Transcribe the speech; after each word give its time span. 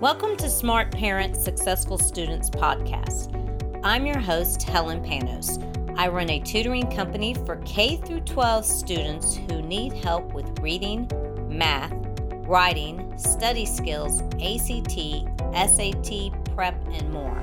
Welcome 0.00 0.38
to 0.38 0.48
Smart 0.48 0.90
Parents 0.92 1.44
Successful 1.44 1.98
Students 1.98 2.48
podcast. 2.48 3.28
I'm 3.84 4.06
your 4.06 4.18
host, 4.18 4.62
Helen 4.62 5.04
Panos. 5.04 5.62
I 5.98 6.08
run 6.08 6.30
a 6.30 6.40
tutoring 6.40 6.90
company 6.90 7.34
for 7.34 7.56
K 7.66 7.98
through 7.98 8.20
12 8.20 8.64
students 8.64 9.36
who 9.36 9.60
need 9.60 9.92
help 9.92 10.32
with 10.32 10.58
reading, 10.60 11.06
math, 11.50 11.92
writing, 12.46 13.12
study 13.18 13.66
skills, 13.66 14.22
ACT, 14.42 15.28
SAT, 15.52 16.32
prep, 16.54 16.82
and 16.92 17.12
more. 17.12 17.38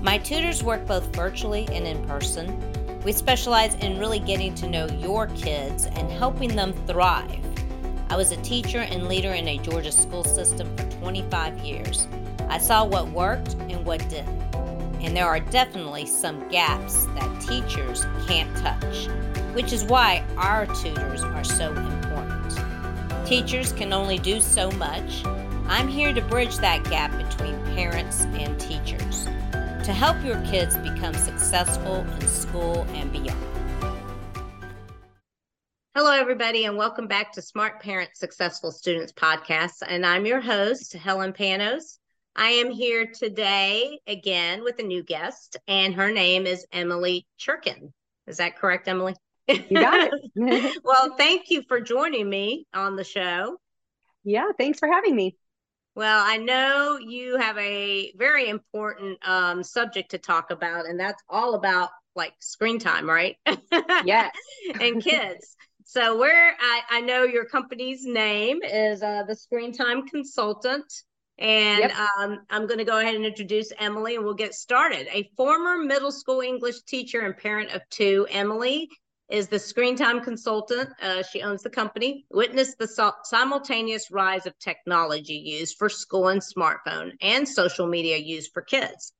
My 0.00 0.16
tutors 0.16 0.64
work 0.64 0.86
both 0.86 1.14
virtually 1.14 1.68
and 1.70 1.86
in 1.86 2.02
person. 2.06 3.02
We 3.02 3.12
specialize 3.12 3.74
in 3.74 3.98
really 3.98 4.20
getting 4.20 4.54
to 4.54 4.70
know 4.70 4.86
your 4.86 5.26
kids 5.26 5.84
and 5.84 6.10
helping 6.10 6.56
them 6.56 6.72
thrive. 6.86 7.44
I 8.08 8.16
was 8.16 8.32
a 8.32 8.38
teacher 8.38 8.80
and 8.80 9.06
leader 9.06 9.34
in 9.34 9.46
a 9.46 9.58
Georgia 9.58 9.92
school 9.92 10.24
system 10.24 10.74
for 10.78 10.89
25 11.00 11.58
years. 11.58 12.06
I 12.48 12.58
saw 12.58 12.84
what 12.84 13.08
worked 13.10 13.54
and 13.54 13.84
what 13.84 14.06
didn't. 14.08 14.40
And 15.02 15.16
there 15.16 15.26
are 15.26 15.40
definitely 15.40 16.06
some 16.06 16.46
gaps 16.50 17.06
that 17.06 17.40
teachers 17.40 18.04
can't 18.28 18.54
touch, 18.58 19.06
which 19.54 19.72
is 19.72 19.84
why 19.84 20.22
our 20.36 20.66
tutors 20.66 21.22
are 21.22 21.44
so 21.44 21.72
important. 21.72 23.26
Teachers 23.26 23.72
can 23.72 23.92
only 23.92 24.18
do 24.18 24.40
so 24.40 24.70
much. 24.72 25.24
I'm 25.68 25.88
here 25.88 26.12
to 26.12 26.20
bridge 26.20 26.58
that 26.58 26.84
gap 26.84 27.16
between 27.16 27.58
parents 27.74 28.24
and 28.34 28.60
teachers 28.60 29.26
to 29.84 29.92
help 29.92 30.22
your 30.22 30.40
kids 30.42 30.76
become 30.76 31.14
successful 31.14 32.04
in 32.20 32.28
school 32.28 32.86
and 32.92 33.10
beyond. 33.10 33.59
Hello, 36.02 36.12
everybody, 36.12 36.64
and 36.64 36.78
welcome 36.78 37.06
back 37.06 37.30
to 37.30 37.42
Smart 37.42 37.82
Parents 37.82 38.18
Successful 38.18 38.72
Students 38.72 39.12
podcast. 39.12 39.82
And 39.86 40.06
I'm 40.06 40.24
your 40.24 40.40
host, 40.40 40.94
Helen 40.94 41.34
Panos. 41.34 41.98
I 42.34 42.48
am 42.52 42.70
here 42.70 43.04
today 43.14 44.00
again 44.06 44.64
with 44.64 44.78
a 44.78 44.82
new 44.82 45.02
guest, 45.02 45.58
and 45.68 45.92
her 45.92 46.10
name 46.10 46.46
is 46.46 46.66
Emily 46.72 47.26
Cherkin. 47.38 47.92
Is 48.26 48.38
that 48.38 48.56
correct, 48.56 48.88
Emily? 48.88 49.14
You 49.46 49.60
got 49.72 50.10
it. 50.10 50.80
well, 50.84 51.16
thank 51.18 51.50
you 51.50 51.64
for 51.68 51.82
joining 51.82 52.30
me 52.30 52.64
on 52.72 52.96
the 52.96 53.04
show. 53.04 53.58
Yeah, 54.24 54.52
thanks 54.56 54.78
for 54.78 54.88
having 54.88 55.14
me. 55.14 55.36
Well, 55.94 56.24
I 56.26 56.38
know 56.38 56.98
you 56.98 57.36
have 57.36 57.58
a 57.58 58.10
very 58.16 58.48
important 58.48 59.18
um, 59.28 59.62
subject 59.62 60.12
to 60.12 60.18
talk 60.18 60.50
about, 60.50 60.86
and 60.86 60.98
that's 60.98 61.22
all 61.28 61.56
about 61.56 61.90
like 62.16 62.32
screen 62.40 62.78
time, 62.78 63.06
right? 63.06 63.36
Yes. 64.04 64.32
and 64.80 65.02
kids. 65.02 65.56
So 65.84 66.18
where 66.18 66.54
I, 66.58 66.80
I 66.90 67.00
know 67.00 67.24
your 67.24 67.44
company's 67.44 68.04
name 68.04 68.62
is 68.62 69.02
uh, 69.02 69.24
the 69.26 69.36
Screen 69.36 69.72
Time 69.72 70.06
Consultant. 70.06 70.84
And 71.38 71.80
yep. 71.80 71.92
um, 72.18 72.40
I'm 72.50 72.66
going 72.66 72.78
to 72.78 72.84
go 72.84 72.98
ahead 72.98 73.14
and 73.14 73.24
introduce 73.24 73.72
Emily 73.78 74.16
and 74.16 74.24
we'll 74.24 74.34
get 74.34 74.54
started. 74.54 75.08
A 75.10 75.30
former 75.36 75.78
middle 75.78 76.12
school 76.12 76.42
English 76.42 76.82
teacher 76.82 77.20
and 77.20 77.34
parent 77.34 77.70
of 77.70 77.80
two, 77.88 78.26
Emily 78.30 78.90
is 79.30 79.48
the 79.48 79.58
screen 79.58 79.96
time 79.96 80.20
consultant. 80.20 80.90
Uh, 81.00 81.22
she 81.22 81.40
owns 81.40 81.62
the 81.62 81.70
company. 81.70 82.26
Witnessed 82.30 82.78
the 82.78 83.14
simultaneous 83.24 84.10
rise 84.10 84.44
of 84.44 84.58
technology 84.58 85.34
used 85.34 85.76
for 85.78 85.88
school 85.88 86.28
and 86.28 86.42
smartphone 86.42 87.12
and 87.22 87.48
social 87.48 87.86
media 87.86 88.18
used 88.18 88.50
for 88.52 88.60
kids. 88.60 89.14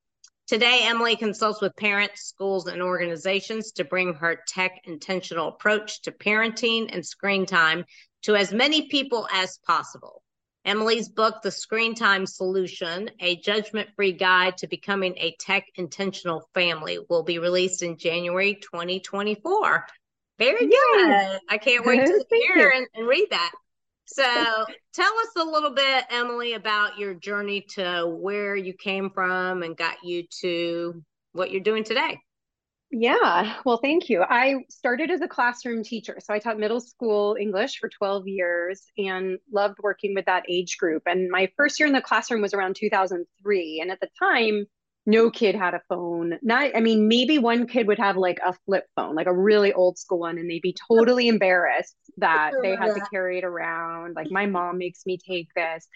Today, 0.51 0.81
Emily 0.83 1.15
consults 1.15 1.61
with 1.61 1.77
parents, 1.77 2.23
schools, 2.23 2.67
and 2.67 2.83
organizations 2.83 3.71
to 3.71 3.85
bring 3.85 4.15
her 4.15 4.43
tech 4.49 4.81
intentional 4.83 5.47
approach 5.47 6.03
to 6.03 6.11
parenting 6.11 6.93
and 6.93 7.07
screen 7.07 7.47
time 7.47 7.85
to 8.23 8.35
as 8.35 8.53
many 8.53 8.89
people 8.89 9.29
as 9.33 9.61
possible. 9.65 10.25
Emily's 10.65 11.09
book, 11.09 11.37
The 11.45 11.53
Screen 11.53 11.95
Time 11.95 12.27
Solution, 12.27 13.13
a 13.21 13.37
judgment 13.37 13.91
free 13.95 14.11
guide 14.11 14.59
to 14.59 14.67
becoming 14.67 15.15
a 15.19 15.37
tech 15.39 15.67
intentional 15.77 16.51
family, 16.53 16.99
will 17.09 17.23
be 17.23 17.39
released 17.39 17.85
in 17.85 17.97
January 17.97 18.57
2024. 18.57 19.87
Very 20.37 20.67
good. 20.67 21.39
I 21.49 21.59
can't 21.63 21.87
wait 21.87 22.05
to 22.05 22.25
hear 22.29 22.71
and, 22.71 22.89
and 22.97 23.07
read 23.07 23.29
that. 23.31 23.53
So 24.13 24.67
tell 24.93 25.13
us 25.21 25.29
a 25.37 25.45
little 25.45 25.71
bit, 25.71 26.05
Emily, 26.11 26.55
about 26.55 26.99
your 26.99 27.15
journey 27.15 27.65
to 27.75 28.07
where 28.07 28.57
you 28.57 28.73
came 28.73 29.11
from 29.11 29.63
and 29.63 29.77
got 29.77 29.97
you 30.03 30.25
to 30.41 31.03
what 31.33 31.51
you're 31.51 31.63
doing 31.63 31.85
today. 31.85 32.19
Yeah, 32.93 33.55
well, 33.65 33.77
thank 33.77 34.09
you. 34.09 34.25
I 34.29 34.65
started 34.69 35.13
as 35.13 35.21
a 35.21 35.29
classroom 35.29 35.85
teacher. 35.85 36.19
So 36.19 36.35
I 36.35 36.41
taught 36.41 36.59
middle 36.59 36.81
school 36.81 37.37
English 37.39 37.79
for 37.79 37.89
12 37.89 38.27
years 38.27 38.83
and 38.99 39.39
loved 39.53 39.77
working 39.81 40.13
with 40.13 40.25
that 40.25 40.43
age 40.49 40.77
group. 40.77 41.05
And 41.07 41.31
my 41.31 41.49
first 41.57 41.79
year 41.79 41.87
in 41.87 41.93
the 41.93 42.01
classroom 42.01 42.43
was 42.43 42.53
around 42.53 42.75
2003. 42.75 43.79
And 43.81 43.93
at 43.93 44.01
the 44.01 44.09
time, 44.19 44.67
no 45.11 45.31
kid 45.31 45.55
had 45.55 45.75
a 45.75 45.83
phone. 45.89 46.39
Not, 46.43 46.75
I 46.75 46.81
mean, 46.81 47.09
maybe 47.09 47.39
one 47.39 47.67
kid 47.67 47.87
would 47.89 47.99
have 47.99 48.17
like 48.17 48.39
a 48.45 48.55
flip 48.65 48.85
phone, 48.97 49.15
like 49.15 49.27
a 49.27 49.37
really 49.37 49.73
old 49.73 49.99
school 49.99 50.21
one, 50.21 50.39
and 50.39 50.49
they'd 50.51 50.63
be 50.63 50.77
totally 50.89 51.29
embarrassed 51.29 51.97
that 52.19 52.53
they 52.63 52.77
had 52.77 52.95
to 52.95 53.01
carry 53.11 53.39
it 53.39 53.45
around. 53.45 54.15
Like, 54.15 54.31
my 54.31 54.47
mom 54.47 54.79
makes 54.79 55.05
me 55.05 55.19
take 55.19 55.49
this. 55.55 55.87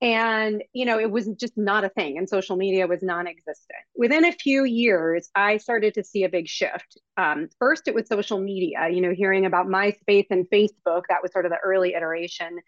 And, 0.00 0.62
you 0.72 0.84
know, 0.84 0.98
it 0.98 1.10
was 1.10 1.28
just 1.40 1.56
not 1.56 1.84
a 1.84 1.88
thing, 1.88 2.18
and 2.18 2.28
social 2.28 2.56
media 2.56 2.86
was 2.86 3.02
non 3.02 3.26
existent. 3.26 3.78
Within 3.96 4.24
a 4.24 4.32
few 4.32 4.64
years, 4.64 5.30
I 5.34 5.56
started 5.56 5.94
to 5.94 6.04
see 6.04 6.24
a 6.24 6.28
big 6.28 6.48
shift. 6.48 7.00
Um, 7.16 7.48
first, 7.58 7.88
it 7.88 7.94
was 7.94 8.06
social 8.08 8.38
media, 8.38 8.88
you 8.90 9.00
know, 9.00 9.14
hearing 9.14 9.46
about 9.46 9.66
MySpace 9.66 10.26
and 10.30 10.48
Facebook. 10.50 11.02
That 11.08 11.22
was 11.22 11.32
sort 11.32 11.46
of 11.46 11.52
the 11.52 11.58
early 11.64 11.94
iteration. 11.94 12.58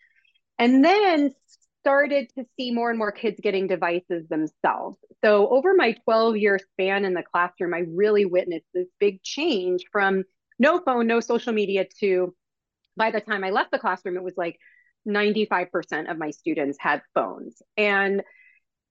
And 0.59 0.85
then 0.85 1.35
started 1.87 2.29
to 2.37 2.45
see 2.59 2.73
more 2.73 2.91
and 2.91 2.99
more 2.99 3.13
kids 3.13 3.39
getting 3.41 3.69
devices 3.69 4.27
themselves. 4.29 4.99
So, 5.25 5.49
over 5.49 5.73
my 5.73 5.93
12 6.05 6.37
year 6.37 6.59
span 6.73 7.05
in 7.05 7.15
the 7.15 7.23
classroom, 7.23 7.75
I 7.75 7.85
really 7.89 8.25
witnessed 8.25 8.67
this 8.75 8.89
big 8.99 9.23
change 9.23 9.85
from 9.93 10.25
no 10.59 10.81
phone, 10.81 11.07
no 11.07 11.21
social 11.21 11.53
media 11.53 11.87
to 12.01 12.35
by 12.97 13.13
the 13.13 13.21
time 13.21 13.45
I 13.45 13.51
left 13.51 13.71
the 13.71 13.79
classroom, 13.79 14.17
it 14.17 14.25
was 14.25 14.35
like 14.37 14.59
95% 15.07 16.11
of 16.11 16.19
my 16.19 16.31
students 16.31 16.77
had 16.81 17.03
phones. 17.15 17.63
And 17.77 18.23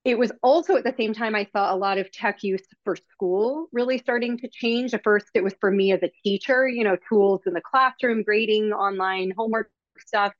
it 0.04 0.16
was 0.16 0.32
also 0.42 0.76
at 0.76 0.84
the 0.84 0.94
same 0.96 1.12
time 1.12 1.34
I 1.34 1.48
saw 1.52 1.74
a 1.74 1.76
lot 1.76 1.98
of 1.98 2.10
tech 2.12 2.42
use 2.44 2.62
for 2.84 2.96
school 2.96 3.66
really 3.72 3.98
starting 3.98 4.38
to 4.38 4.48
change. 4.48 4.94
At 4.94 5.02
first, 5.02 5.26
it 5.34 5.42
was 5.42 5.54
for 5.60 5.70
me 5.70 5.92
as 5.92 6.02
a 6.02 6.12
teacher, 6.24 6.66
you 6.66 6.84
know, 6.84 6.96
tools 7.08 7.42
in 7.44 7.52
the 7.52 7.60
classroom, 7.60 8.22
grading, 8.22 8.72
online, 8.72 9.32
homework 9.36 9.70
stuff. 9.98 10.32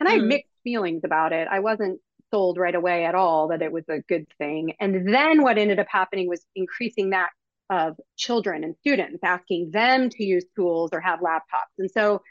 And 0.00 0.08
I 0.08 0.16
mm-hmm. 0.16 0.28
mixed 0.28 0.51
feelings 0.64 1.02
about 1.04 1.32
it. 1.32 1.48
I 1.50 1.60
wasn't 1.60 2.00
sold 2.30 2.56
right 2.56 2.74
away 2.74 3.04
at 3.04 3.14
all 3.14 3.48
that 3.48 3.62
it 3.62 3.72
was 3.72 3.84
a 3.88 4.00
good 4.00 4.26
thing. 4.38 4.74
And 4.80 5.12
then 5.14 5.42
what 5.42 5.58
ended 5.58 5.78
up 5.78 5.86
happening 5.88 6.28
was 6.28 6.44
increasing 6.54 7.10
that 7.10 7.30
of 7.70 7.96
children 8.16 8.64
and 8.64 8.76
students, 8.80 9.20
asking 9.22 9.70
them 9.70 10.10
to 10.10 10.24
use 10.24 10.44
tools 10.56 10.90
or 10.92 11.00
have 11.00 11.20
laptops. 11.20 11.72
And 11.78 11.90
so 11.90 12.22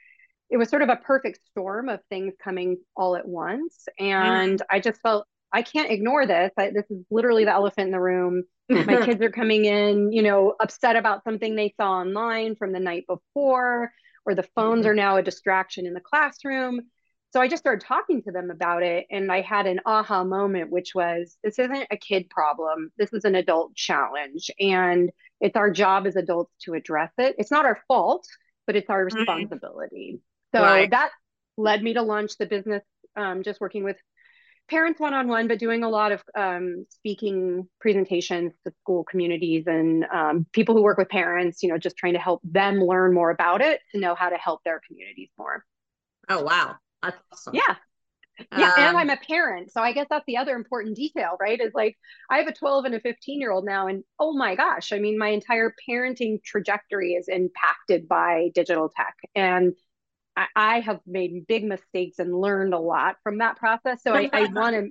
it 0.50 0.58
was 0.58 0.70
sort 0.70 0.82
of 0.82 0.90
a 0.90 0.98
perfect 0.98 1.40
storm 1.50 1.90
of 1.90 2.00
things 2.10 2.34
coming 2.44 2.78
all 2.96 3.16
at 3.16 3.28
once. 3.28 3.88
And 3.98 4.60
mm. 4.60 4.66
I 4.70 4.80
just 4.80 5.02
felt 5.02 5.26
I 5.54 5.64
can't 5.64 5.92
ignore 5.92 6.26
this. 6.26 6.52
I, 6.58 6.70
this 6.70 6.86
is 6.90 7.04
literally 7.10 7.46
the 7.46 7.54
elephant 7.54 7.88
in 7.88 7.92
the 7.92 8.00
room. 8.00 8.44
My 8.70 9.02
kids 9.06 9.22
are 9.22 9.32
coming 9.32 9.66
in, 9.66 10.12
you 10.12 10.22
know, 10.22 10.56
upset 10.60 10.96
about 10.96 11.24
something 11.24 11.56
they 11.56 11.74
saw 11.78 11.92
online 11.92 12.56
from 12.56 12.72
the 12.72 12.80
night 12.80 13.06
before, 13.08 13.92
or 14.26 14.36
the 14.36 14.48
phones 14.56 14.82
mm-hmm. 14.82 14.92
are 14.92 14.96
now 14.96 15.18
a 15.18 15.24
distraction 15.24 15.86
in 15.86 15.94
the 15.94 16.02
classroom. 16.02 16.82
So 17.32 17.40
I 17.40 17.48
just 17.48 17.64
started 17.64 17.86
talking 17.86 18.22
to 18.24 18.32
them 18.32 18.52
about 18.52 18.84
it. 18.84 19.06
And 19.10 19.32
I 19.32 19.42
had 19.42 19.66
an 19.66 19.80
aha 19.86 20.24
moment, 20.24 20.70
which 20.70 20.94
was 20.94 21.38
this 21.44 21.60
isn't 21.60 21.88
a 21.90 21.98
kid 21.98 22.30
problem. 22.30 22.92
This 22.98 23.14
is 23.14 23.24
an 23.24 23.36
adult 23.36 23.74
challenge. 23.76 24.52
And 24.60 25.12
it's 25.40 25.56
our 25.56 25.72
job 25.72 26.08
as 26.08 26.16
adults 26.16 26.54
to 26.66 26.74
address 26.74 27.12
it. 27.18 27.36
It's 27.38 27.52
not 27.52 27.66
our 27.66 27.80
fault, 27.88 28.28
but 28.68 28.76
it's 28.76 28.90
our 28.90 29.06
mm-hmm. 29.06 29.18
responsibility. 29.18 30.20
So 30.54 30.62
right. 30.62 30.90
that 30.92 31.12
led 31.58 31.82
me 31.82 31.94
to 31.94 32.02
launch 32.02 32.38
the 32.38 32.46
business, 32.46 32.84
um, 33.16 33.44
just 33.44 33.62
working 33.62 33.86
with 33.86 33.96
parents 34.70 35.00
one 35.00 35.14
on 35.14 35.28
one, 35.28 35.48
but 35.48 35.60
doing 35.60 35.84
a 35.84 35.90
lot 35.90 36.12
of 36.12 36.22
um, 36.36 36.86
speaking 36.90 37.68
presentations 37.80 38.54
to 38.66 38.74
school 38.82 39.04
communities 39.04 39.66
and 39.68 40.06
um, 40.14 40.46
people 40.52 40.76
who 40.76 40.82
work 40.82 40.98
with 40.98 41.10
parents, 41.10 41.64
you 41.64 41.70
know, 41.70 41.78
just 41.78 41.98
trying 41.98 42.14
to 42.14 42.20
help 42.20 42.42
them 42.44 42.80
learn 42.80 43.14
more 43.14 43.30
about 43.30 43.62
it 43.62 43.80
to 43.92 44.00
know 44.00 44.16
how 44.16 44.30
to 44.30 44.38
help 44.38 44.64
their 44.64 44.82
communities 44.86 45.30
more. 45.38 45.66
Oh, 46.30 46.44
wow. 46.44 46.76
That's 47.04 47.18
awesome. 47.32 47.56
Yeah. 47.56 47.76
Yeah, 48.58 48.70
um, 48.70 48.74
and 48.78 48.98
I'm 48.98 49.10
a 49.10 49.18
parent. 49.18 49.72
So 49.72 49.82
I 49.82 49.92
guess 49.92 50.08
that's 50.10 50.26
the 50.26 50.38
other 50.38 50.56
important 50.56 50.96
detail, 50.96 51.38
right? 51.40 51.60
Is 51.60 51.74
like 51.74 51.98
I 52.30 52.38
have 52.38 52.48
a 52.48 52.54
12 52.54 52.86
and 52.86 52.96
a 52.96 53.00
15 53.00 53.40
year 53.40 53.52
old 53.52 53.66
now. 53.66 53.88
And 53.88 54.04
oh 54.20 54.34
my 54.34 54.56
gosh, 54.56 54.92
I 54.92 55.00
mean, 55.00 55.18
my 55.18 55.30
entire 55.30 55.74
parenting 55.88 56.44
trajectory 56.44 57.14
is 57.14 57.28
impacted 57.28 58.08
by 58.08 58.50
digital 58.56 58.90
tech. 58.90 59.16
And 59.36 59.74
I, 60.36 60.48
I 60.56 60.80
have 60.80 61.02
made 61.06 61.46
big 61.48 61.66
mistakes 61.66 62.20
and 62.20 62.34
learned 62.34 62.74
a 62.74 62.80
lot 62.80 63.18
from 63.24 63.40
that 63.40 63.58
process. 63.58 64.02
So 64.04 64.14
I, 64.14 64.30
I 64.32 64.46
want 64.46 64.76
to, 64.76 64.90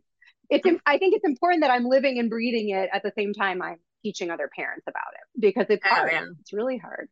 it's, 0.49 0.81
I 0.87 0.99
think 0.99 1.15
it's 1.15 1.27
important 1.27 1.63
that 1.63 1.71
I'm 1.71 1.85
living 1.85 2.19
and 2.19 2.31
breathing 2.31 2.71
it 2.71 2.91
at 2.93 3.03
the 3.03 3.13
same 3.17 3.33
time 3.33 3.63
I'm 3.63 3.79
teaching 4.03 4.31
other 4.31 4.49
parents 4.55 4.85
about 4.87 5.15
it 5.15 5.41
because 5.41 5.67
it's 5.71 5.85
oh, 5.87 5.89
hard. 5.89 6.13
Yeah. 6.13 6.25
It's 6.41 6.53
really 6.53 6.79
hard. 6.79 7.09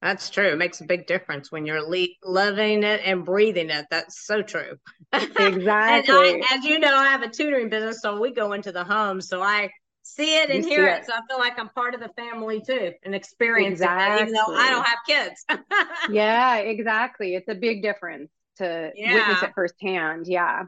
That's 0.00 0.30
true. 0.30 0.48
It 0.52 0.58
makes 0.58 0.80
a 0.80 0.84
big 0.84 1.06
difference 1.06 1.50
when 1.50 1.66
you're 1.66 1.82
le- 1.82 2.06
living 2.22 2.84
it 2.84 3.00
and 3.04 3.24
breathing 3.24 3.70
it. 3.70 3.86
That's 3.90 4.24
so 4.26 4.42
true. 4.42 4.76
Exactly. 5.12 5.50
and 6.32 6.42
I, 6.50 6.56
as 6.56 6.64
you 6.64 6.78
know, 6.78 6.94
I 6.94 7.08
have 7.08 7.22
a 7.22 7.28
tutoring 7.28 7.68
business, 7.68 8.00
so 8.00 8.20
we 8.20 8.32
go 8.32 8.52
into 8.52 8.70
the 8.70 8.84
home. 8.84 9.20
So 9.20 9.42
I 9.42 9.70
see 10.02 10.36
it 10.40 10.50
and 10.50 10.62
You 10.62 10.68
hear 10.70 10.86
it. 10.86 11.00
it. 11.00 11.06
So 11.06 11.14
I 11.14 11.20
feel 11.28 11.38
like 11.38 11.58
I'm 11.58 11.68
part 11.70 11.94
of 11.94 12.00
the 12.00 12.10
family 12.10 12.60
too 12.60 12.92
and 13.04 13.14
experiencing 13.14 13.88
it, 13.88 14.20
even 14.20 14.32
though 14.32 14.54
I 14.56 14.70
don't 14.70 14.86
have 14.86 14.98
kids. 15.06 15.44
Yeah, 16.10 16.56
exactly. 16.58 17.34
It's 17.34 17.48
a 17.48 17.54
big 17.54 17.82
difference 17.82 18.30
to 18.56 18.92
witness 19.04 19.42
it 19.42 19.50
firsthand. 19.54 20.26
Yeah. 20.26 20.64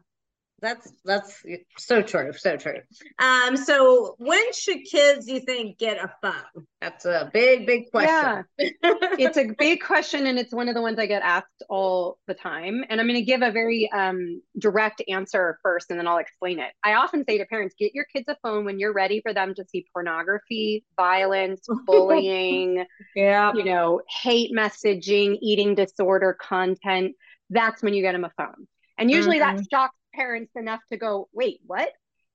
That's 0.60 0.92
that's 1.04 1.42
so 1.78 2.02
true, 2.02 2.32
so 2.32 2.56
true. 2.56 2.80
Um, 3.18 3.56
so 3.56 4.14
when 4.18 4.52
should 4.52 4.84
kids, 4.84 5.26
you 5.26 5.40
think, 5.40 5.78
get 5.78 5.96
a 5.96 6.12
phone? 6.20 6.66
That's 6.80 7.04
a 7.04 7.30
big, 7.32 7.66
big 7.66 7.90
question. 7.90 8.44
yeah. 8.58 8.72
It's 9.18 9.36
a 9.36 9.48
big 9.58 9.82
question, 9.82 10.26
and 10.26 10.38
it's 10.38 10.52
one 10.52 10.68
of 10.68 10.74
the 10.74 10.82
ones 10.82 10.98
I 10.98 11.06
get 11.06 11.22
asked 11.22 11.62
all 11.68 12.18
the 12.26 12.34
time. 12.34 12.84
And 12.88 13.00
I'm 13.00 13.06
going 13.06 13.18
to 13.18 13.24
give 13.24 13.42
a 13.42 13.50
very 13.50 13.90
um, 13.92 14.42
direct 14.58 15.02
answer 15.08 15.58
first, 15.62 15.90
and 15.90 15.98
then 15.98 16.06
I'll 16.06 16.18
explain 16.18 16.58
it. 16.58 16.72
I 16.84 16.94
often 16.94 17.24
say 17.28 17.38
to 17.38 17.46
parents, 17.46 17.74
get 17.78 17.94
your 17.94 18.04
kids 18.04 18.26
a 18.28 18.36
phone 18.42 18.64
when 18.64 18.78
you're 18.78 18.92
ready 18.92 19.20
for 19.20 19.32
them 19.32 19.54
to 19.54 19.64
see 19.64 19.86
pornography, 19.92 20.84
violence, 20.96 21.66
bullying, 21.86 22.84
yeah. 23.14 23.52
you 23.54 23.64
know, 23.64 24.00
hate 24.22 24.52
messaging, 24.52 25.38
eating 25.40 25.74
disorder 25.74 26.36
content. 26.40 27.14
That's 27.50 27.82
when 27.82 27.94
you 27.94 28.02
get 28.02 28.12
them 28.12 28.24
a 28.24 28.32
phone. 28.36 28.66
And 28.98 29.10
usually 29.10 29.38
that 29.38 29.58
shocks 29.70 29.96
parents 30.20 30.52
enough 30.54 30.80
to 30.92 30.98
go, 30.98 31.28
wait, 31.32 31.60
what? 31.66 31.90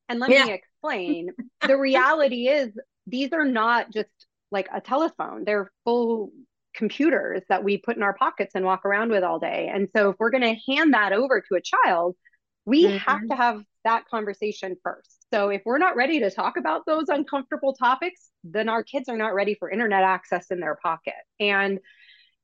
And 0.10 0.20
let 0.20 0.32
Yeah. 0.32 0.46
me 0.46 0.52
explain. 0.52 1.30
the 1.68 1.78
reality 1.78 2.48
is, 2.48 2.70
these 3.08 3.32
are 3.34 3.46
not 3.46 3.92
just 3.94 4.10
like 4.52 4.68
a 4.74 4.82
telephone, 4.82 5.44
they're 5.46 5.72
full 5.84 6.32
computers 6.76 7.42
that 7.50 7.64
we 7.64 7.78
put 7.78 7.96
in 7.96 8.04
our 8.04 8.14
pockets 8.16 8.54
and 8.56 8.66
walk 8.66 8.86
around 8.86 9.10
with 9.12 9.24
all 9.24 9.40
day. 9.40 9.70
And 9.74 9.88
so, 9.96 10.10
if 10.10 10.16
we're 10.20 10.32
going 10.32 10.56
to 10.56 10.72
hand 10.72 10.94
that 10.94 11.14
over 11.14 11.42
to 11.42 11.56
a 11.56 11.62
child, 11.62 12.16
we 12.66 12.84
Mhm. 12.84 13.00
have 13.06 13.22
to 13.30 13.36
have 13.36 13.62
that 13.84 14.08
conversation 14.10 14.76
first. 14.84 15.26
So, 15.32 15.50
if 15.50 15.62
we're 15.66 15.78
not 15.78 15.96
ready 15.96 16.20
to 16.22 16.32
talk 16.32 16.58
about 16.58 16.86
those 16.86 17.10
uncomfortable 17.10 17.74
topics, 17.74 18.32
then 18.44 18.68
our 18.70 18.84
kids 18.84 19.10
are 19.10 19.18
not 19.18 19.34
ready 19.36 19.56
for 19.56 19.70
internet 19.70 20.04
access 20.04 20.48
in 20.50 20.60
their 20.60 20.78
pocket. 20.82 21.14
And 21.40 21.80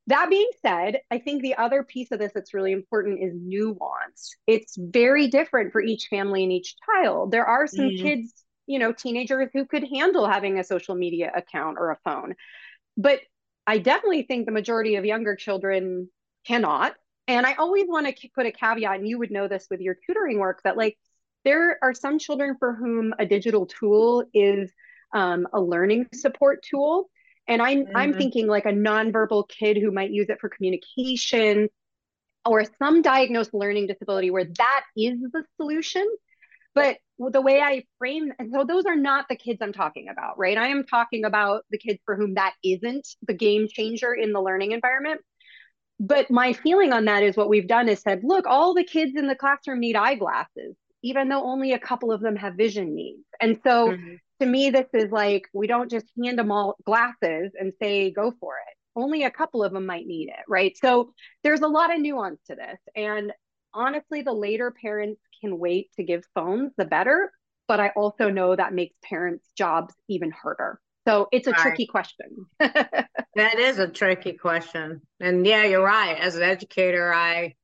that 0.08 0.30
being 0.30 0.50
said, 0.62 1.02
I 1.12 1.20
think 1.20 1.42
the 1.42 1.56
other 1.56 1.84
piece 1.84 2.12
of 2.12 2.20
this 2.20 2.32
that's 2.34 2.54
really 2.54 2.72
important 2.72 3.22
is 3.24 3.34
nuance. 3.36 4.36
It's 4.48 4.76
very 4.78 5.28
different 5.28 5.72
for 5.72 5.82
each 5.82 6.08
family 6.08 6.44
and 6.44 6.52
each 6.52 6.76
child. 6.86 7.32
There 7.32 7.46
are 7.46 7.68
some 7.68 7.92
Mhm. 7.92 8.02
kids, 8.02 8.34
you 8.66 8.80
know, 8.80 8.92
teenagers 8.92 9.50
who 9.54 9.66
could 9.66 9.86
handle 9.94 10.28
having 10.28 10.60
a 10.60 10.64
social 10.64 10.96
media 10.96 11.32
account 11.36 11.78
or 11.80 11.92
a 11.92 12.00
phone. 12.04 12.36
But 12.98 13.22
I 13.68 13.78
definitely 13.78 14.24
think 14.24 14.46
the 14.46 14.52
majority 14.52 14.96
of 14.96 15.06
younger 15.06 15.36
children 15.36 16.10
cannot. 16.46 16.96
And 17.28 17.46
I 17.46 17.54
always 17.54 17.86
want 17.88 18.08
to 18.08 18.30
put 18.36 18.48
a 18.48 18.52
caveat, 18.52 18.98
and 19.00 19.08
you 19.08 19.20
would 19.20 19.32
know 19.32 19.48
this 19.48 19.68
with 19.70 19.80
your 19.82 19.96
tutoring 20.06 20.40
work, 20.40 20.62
that 20.64 20.78
like 20.78 20.98
there 21.46 21.78
are 21.82 21.94
some 21.94 22.20
children 22.20 22.56
for 22.60 22.74
whom 22.74 23.14
a 23.20 23.26
digital 23.26 23.66
tool 23.68 24.26
is 24.34 24.72
um, 25.14 25.48
a 25.54 25.62
learning 25.62 26.08
support 26.14 26.64
tool. 26.70 27.10
And 27.52 27.62
I'm 27.62 27.86
I'm 27.94 28.14
Mhm. 28.14 28.18
thinking 28.18 28.48
like 28.48 28.66
a 28.66 28.72
nonverbal 28.72 29.50
kid 29.50 29.76
who 29.76 29.92
might 29.92 30.12
use 30.12 30.30
it 30.30 30.40
for 30.40 30.48
communication 30.48 31.68
or 32.46 32.64
some 32.80 33.02
diagnosed 33.02 33.54
learning 33.54 33.88
disability 33.88 34.32
where 34.32 34.46
that 34.46 34.84
is 34.96 35.20
the 35.34 35.44
solution. 35.58 36.08
But 36.74 37.00
the 37.20 37.42
way 37.42 37.60
I 37.60 37.84
frame, 38.00 38.32
and 38.40 38.52
so 38.54 38.64
those 38.64 38.86
are 38.86 38.96
not 38.96 39.26
the 39.30 39.36
kids 39.36 39.60
I'm 39.62 39.74
talking 39.74 40.08
about, 40.08 40.40
right? 40.40 40.58
I 40.58 40.70
am 40.70 40.86
talking 40.86 41.26
about 41.26 41.66
the 41.70 41.78
kids 41.78 42.00
for 42.06 42.16
whom 42.16 42.36
that 42.36 42.54
isn't 42.64 43.06
the 43.28 43.34
game 43.34 43.68
changer 43.70 44.14
in 44.14 44.32
the 44.32 44.42
learning 44.42 44.72
environment. 44.72 45.20
But 46.00 46.32
my 46.32 46.54
feeling 46.54 46.94
on 46.94 47.04
that 47.06 47.22
is 47.22 47.36
what 47.36 47.50
we've 47.50 47.68
done 47.68 47.90
is 47.90 48.00
said, 48.00 48.22
look, 48.24 48.48
all 48.48 48.74
the 48.74 48.86
kids 48.86 49.12
in 49.18 49.28
the 49.28 49.36
classroom 49.36 49.82
need 49.82 49.98
eyeglasses, 49.98 50.78
even 51.04 51.28
though 51.28 51.44
only 51.44 51.74
a 51.74 51.80
couple 51.80 52.14
of 52.14 52.22
them 52.22 52.38
have 52.38 52.56
vision 52.56 52.96
needs. 52.96 53.26
And 53.42 53.60
so 53.66 53.92
Mhm. 53.92 54.20
To 54.42 54.48
me, 54.48 54.70
this 54.70 54.88
is 54.94 55.12
like, 55.12 55.48
we 55.54 55.68
don't 55.68 55.90
just 55.90 56.08
hand 56.24 56.38
them 56.40 56.52
all 56.52 56.76
glasses 56.86 57.52
and 57.60 57.74
say, 57.82 58.12
go 58.12 58.34
for 58.40 58.56
it. 58.56 58.76
Only 58.96 59.24
a 59.24 59.32
couple 59.32 59.64
of 59.64 59.72
them 59.72 59.86
might 59.86 60.06
need 60.08 60.30
it, 60.30 60.44
right? 60.50 60.76
So 60.78 61.14
there's 61.44 61.62
a 61.62 61.68
lot 61.68 61.94
of 61.94 62.02
nuance 62.02 62.40
to 62.48 62.56
this. 62.56 62.78
And 62.96 63.32
honestly, 63.74 64.22
the 64.22 64.34
later 64.34 64.72
parents 64.72 65.22
can 65.42 65.58
wait 65.60 65.92
to 65.96 66.04
give 66.04 66.24
phones, 66.36 66.72
the 66.78 66.86
better. 66.86 67.32
But 67.68 67.80
I 67.80 67.90
also 67.96 68.30
know 68.30 68.56
that 68.56 68.74
makes 68.74 68.96
parents' 69.04 69.48
jobs 69.58 69.94
even 70.10 70.32
harder. 70.32 70.80
So 71.08 71.28
it's 71.32 71.48
a 71.48 71.54
Right. 71.54 71.54
tricky 71.54 71.88
question. 71.88 72.48
That 73.36 73.60
is 73.60 73.80
a 73.80 73.88
tricky 73.88 74.34
question. 74.34 75.02
And 75.20 75.46
yeah, 75.46 75.64
you're 75.64 75.84
right. 75.84 76.18
As 76.18 76.36
an 76.36 76.44
educator, 76.44 77.14
I 77.14 77.56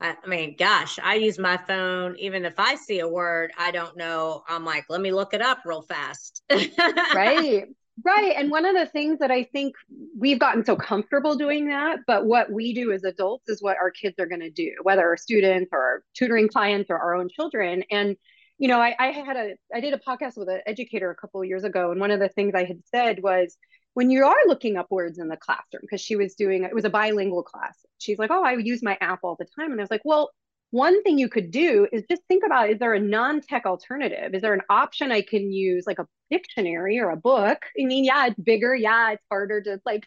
I 0.00 0.16
I 0.22 0.26
mean, 0.26 0.56
gosh, 0.58 0.98
I 1.02 1.16
use 1.16 1.38
my 1.38 1.56
phone 1.56 2.16
even 2.18 2.44
if 2.44 2.54
I 2.58 2.74
see 2.76 3.00
a 3.00 3.08
word 3.08 3.52
I 3.58 3.70
don't 3.70 3.96
know, 3.96 4.42
I'm 4.48 4.64
like, 4.64 4.84
let 4.88 5.00
me 5.00 5.12
look 5.12 5.34
it 5.34 5.42
up 5.42 5.58
real 5.64 5.82
fast. 5.82 6.42
right 7.14 7.64
right 8.04 8.34
and 8.36 8.50
one 8.50 8.64
of 8.64 8.74
the 8.74 8.86
things 8.86 9.20
that 9.20 9.30
i 9.30 9.44
think 9.44 9.74
we've 10.18 10.38
gotten 10.38 10.64
so 10.64 10.74
comfortable 10.74 11.36
doing 11.36 11.68
that 11.68 12.00
but 12.06 12.26
what 12.26 12.50
we 12.50 12.74
do 12.74 12.90
as 12.90 13.04
adults 13.04 13.48
is 13.48 13.62
what 13.62 13.76
our 13.76 13.90
kids 13.90 14.16
are 14.18 14.26
going 14.26 14.40
to 14.40 14.50
do 14.50 14.72
whether 14.82 15.02
our 15.02 15.16
students 15.16 15.68
or 15.72 15.78
our 15.78 16.02
tutoring 16.14 16.48
clients 16.48 16.90
or 16.90 16.98
our 16.98 17.14
own 17.14 17.28
children 17.28 17.84
and 17.90 18.16
you 18.58 18.66
know 18.66 18.80
I, 18.80 18.96
I 18.98 19.06
had 19.08 19.36
a 19.36 19.54
i 19.72 19.80
did 19.80 19.94
a 19.94 19.98
podcast 19.98 20.36
with 20.36 20.48
an 20.48 20.60
educator 20.66 21.10
a 21.10 21.14
couple 21.14 21.40
of 21.40 21.46
years 21.46 21.64
ago 21.64 21.92
and 21.92 22.00
one 22.00 22.10
of 22.10 22.18
the 22.18 22.28
things 22.28 22.54
i 22.54 22.64
had 22.64 22.82
said 22.86 23.22
was 23.22 23.56
when 23.94 24.10
you 24.10 24.24
are 24.24 24.36
looking 24.46 24.76
up 24.76 24.90
words 24.90 25.18
in 25.18 25.28
the 25.28 25.36
classroom 25.36 25.82
because 25.82 26.00
she 26.00 26.16
was 26.16 26.34
doing 26.34 26.64
it 26.64 26.74
was 26.74 26.84
a 26.84 26.90
bilingual 26.90 27.42
class. 27.42 27.78
She's 27.98 28.18
like 28.18 28.30
oh 28.30 28.44
i 28.44 28.54
use 28.54 28.82
my 28.82 28.98
app 29.00 29.20
all 29.22 29.36
the 29.38 29.46
time. 29.46 29.72
And 29.72 29.80
i 29.80 29.82
was 29.82 29.90
like 29.90 30.04
well 30.04 30.30
one 30.70 31.02
thing 31.04 31.18
you 31.18 31.28
could 31.28 31.52
do 31.52 31.86
is 31.92 32.02
just 32.10 32.22
think 32.26 32.42
about 32.44 32.70
is 32.70 32.80
there 32.80 32.94
a 32.94 33.00
non-tech 33.00 33.64
alternative? 33.64 34.34
Is 34.34 34.42
there 34.42 34.54
an 34.54 34.62
option 34.68 35.12
i 35.12 35.22
can 35.22 35.52
use 35.52 35.84
like 35.86 35.98
a 35.98 36.08
dictionary 36.30 36.98
or 36.98 37.10
a 37.10 37.16
book? 37.16 37.58
I 37.80 37.84
mean 37.84 38.04
yeah 38.04 38.26
it's 38.26 38.40
bigger 38.40 38.74
yeah 38.74 39.12
it's 39.12 39.24
harder 39.30 39.62
to 39.62 39.80
like 39.86 40.06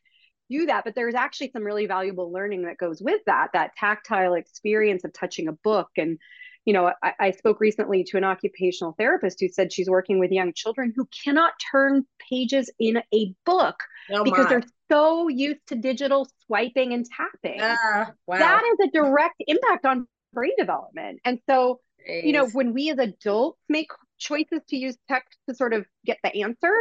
do 0.49 0.65
that 0.65 0.83
but 0.85 0.95
there's 0.95 1.15
actually 1.15 1.51
some 1.51 1.63
really 1.63 1.87
valuable 1.87 2.31
learning 2.31 2.63
that 2.63 2.77
goes 2.77 3.01
with 3.01 3.21
that 3.25 3.49
that 3.53 3.75
tactile 3.75 4.33
experience 4.33 5.03
of 5.03 5.11
touching 5.13 5.47
a 5.47 5.53
book 5.53 5.89
and 5.97 6.19
you 6.67 6.73
know 6.73 6.91
I, 7.01 7.13
I 7.19 7.31
spoke 7.31 7.59
recently 7.59 8.03
to 8.03 8.17
an 8.17 8.23
occupational 8.23 8.93
therapist 8.99 9.39
who 9.39 9.49
said 9.49 9.73
she's 9.73 9.89
working 9.89 10.19
with 10.19 10.31
young 10.31 10.53
children 10.53 10.93
who 10.95 11.07
cannot 11.23 11.53
turn 11.71 12.05
pages 12.29 12.69
in 12.79 13.01
a 13.11 13.33
book 13.45 13.79
oh 14.11 14.23
because 14.23 14.45
my. 14.45 14.49
they're 14.49 14.63
so 14.91 15.27
used 15.27 15.65
to 15.67 15.75
digital 15.75 16.27
swiping 16.45 16.93
and 16.93 17.05
tapping 17.05 17.59
Ah, 17.61 18.11
wow. 18.27 18.37
that 18.37 18.63
is 18.63 18.87
a 18.87 18.91
direct 18.91 19.41
impact 19.47 19.85
on 19.85 20.07
brain 20.37 20.53
development. 20.57 21.19
And 21.25 21.39
so, 21.49 21.81
you 22.07 22.31
know, 22.31 22.47
when 22.49 22.73
we 22.73 22.91
as 22.91 22.99
adults 22.99 23.59
make 23.69 23.87
choices 24.19 24.61
to 24.69 24.77
use 24.77 24.95
tech 25.09 25.25
to 25.49 25.55
sort 25.55 25.73
of 25.73 25.85
get 26.05 26.19
the 26.23 26.43
answer, 26.43 26.71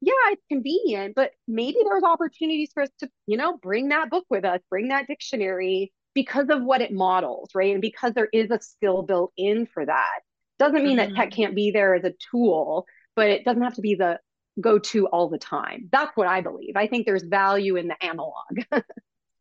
yeah, 0.00 0.12
it's 0.30 0.42
convenient, 0.50 1.14
but 1.14 1.30
maybe 1.46 1.78
there's 1.84 2.02
opportunities 2.02 2.70
for 2.74 2.82
us 2.82 2.90
to, 2.98 3.08
you 3.26 3.36
know, 3.36 3.56
bring 3.58 3.88
that 3.90 4.10
book 4.10 4.24
with 4.28 4.44
us, 4.44 4.60
bring 4.68 4.88
that 4.88 5.06
dictionary 5.06 5.92
because 6.16 6.48
of 6.50 6.64
what 6.64 6.82
it 6.82 6.92
models, 6.92 7.50
right? 7.54 7.72
And 7.74 7.82
because 7.82 8.14
there 8.14 8.30
is 8.32 8.50
a 8.50 8.60
skill 8.60 9.04
built 9.04 9.32
in 9.38 9.66
for 9.66 9.86
that. 9.86 10.20
Doesn't 10.58 10.84
mean 10.84 10.98
that 10.98 11.14
tech 11.14 11.30
Mhm. 11.30 11.36
can't 11.36 11.56
be 11.56 11.70
there 11.72 11.94
as 11.94 12.04
a 12.04 12.14
tool, 12.32 12.86
but 13.16 13.28
it 13.30 13.44
doesn't 13.46 13.62
have 13.62 13.74
to 13.76 13.82
be 13.82 13.94
the 13.96 14.20
go 14.60 14.78
to 14.80 15.06
all 15.08 15.28
the 15.30 15.38
time. 15.38 15.88
That's 15.92 16.16
what 16.16 16.28
I 16.28 16.40
believe. 16.42 16.76
I 16.76 16.88
think 16.88 17.06
there's 17.06 17.24
value 17.24 17.76
in 17.76 17.88
the 17.88 18.04
analog. 18.04 18.62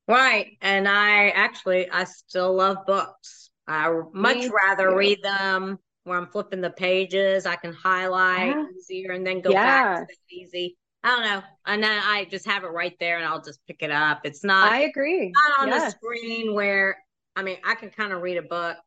Right. 0.08 0.58
And 0.62 0.88
I 0.88 1.30
actually 1.30 1.90
I 1.90 2.04
still 2.04 2.54
love 2.56 2.86
books. 2.86 3.50
I 3.68 3.92
much 4.14 4.48
rather 4.50 4.96
read 4.96 5.24
them 5.24 5.80
where 6.04 6.18
I'm 6.20 6.28
flipping 6.28 6.62
the 6.62 6.70
pages. 6.70 7.46
I 7.48 7.56
can 7.56 7.74
highlight 7.74 8.50
Yeah. 8.50 8.66
easier 8.78 9.12
and 9.14 9.26
then 9.26 9.42
go 9.42 9.50
back. 9.52 9.86
Yeah. 9.86 10.02
It's 10.04 10.12
that 10.12 10.36
easy. 10.36 10.78
I 11.06 11.10
don't 11.10 11.24
know. 11.24 11.44
And 11.68 11.84
then 11.84 12.02
I 12.04 12.26
just 12.26 12.48
have 12.48 12.64
it 12.64 12.68
right 12.70 12.96
there 13.00 13.18
and 13.18 13.26
I'll 13.26 13.42
just 13.42 13.60
pick 13.68 13.84
it 13.84 13.92
up. 13.92 14.22
It's 14.24 14.44
not 14.44 14.74
I 14.74 14.82
agree. 14.82 15.32
not 15.36 15.60
on 15.62 15.70
the 15.70 15.80
Yes. 15.80 15.94
screen 15.94 16.56
where 16.56 16.98
I 17.36 17.44
mean 17.44 17.58
I 17.64 17.76
can 17.76 17.92
kind 17.92 18.12
of 18.12 18.22
read 18.24 18.38
a 18.38 18.42
book. 18.42 18.78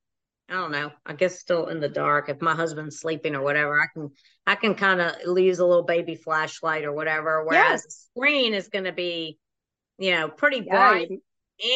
I 0.50 0.54
don't 0.54 0.72
know. 0.72 0.90
I 1.06 1.12
guess 1.12 1.38
still 1.38 1.66
in 1.68 1.78
the 1.80 1.88
dark. 1.88 2.28
If 2.28 2.40
my 2.40 2.54
husband's 2.54 2.98
sleeping 2.98 3.36
or 3.36 3.42
whatever, 3.42 3.80
I 3.80 3.86
can 3.94 4.10
I 4.46 4.56
can 4.56 4.74
kind 4.74 5.00
of 5.00 5.14
use 5.38 5.60
a 5.60 5.66
little 5.66 5.84
baby 5.84 6.16
flashlight 6.16 6.84
or 6.84 6.92
whatever. 6.92 7.44
Whereas 7.44 7.82
the 7.82 7.90
screen 7.90 8.54
is 8.54 8.68
going 8.68 8.86
to 8.86 8.92
be, 8.92 9.38
you 9.98 10.10
know, 10.12 10.28
pretty 10.28 10.62
bright 10.62 11.08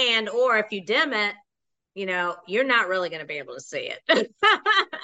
and 0.08 0.28
or 0.28 0.56
if 0.58 0.66
you 0.72 0.84
dim 0.84 1.12
it 1.12 1.34
you 1.94 2.06
know 2.06 2.36
you're 2.46 2.64
not 2.64 2.88
really 2.88 3.08
going 3.08 3.20
to 3.20 3.26
be 3.26 3.38
able 3.38 3.54
to 3.54 3.60
see 3.60 3.90
it 4.08 4.28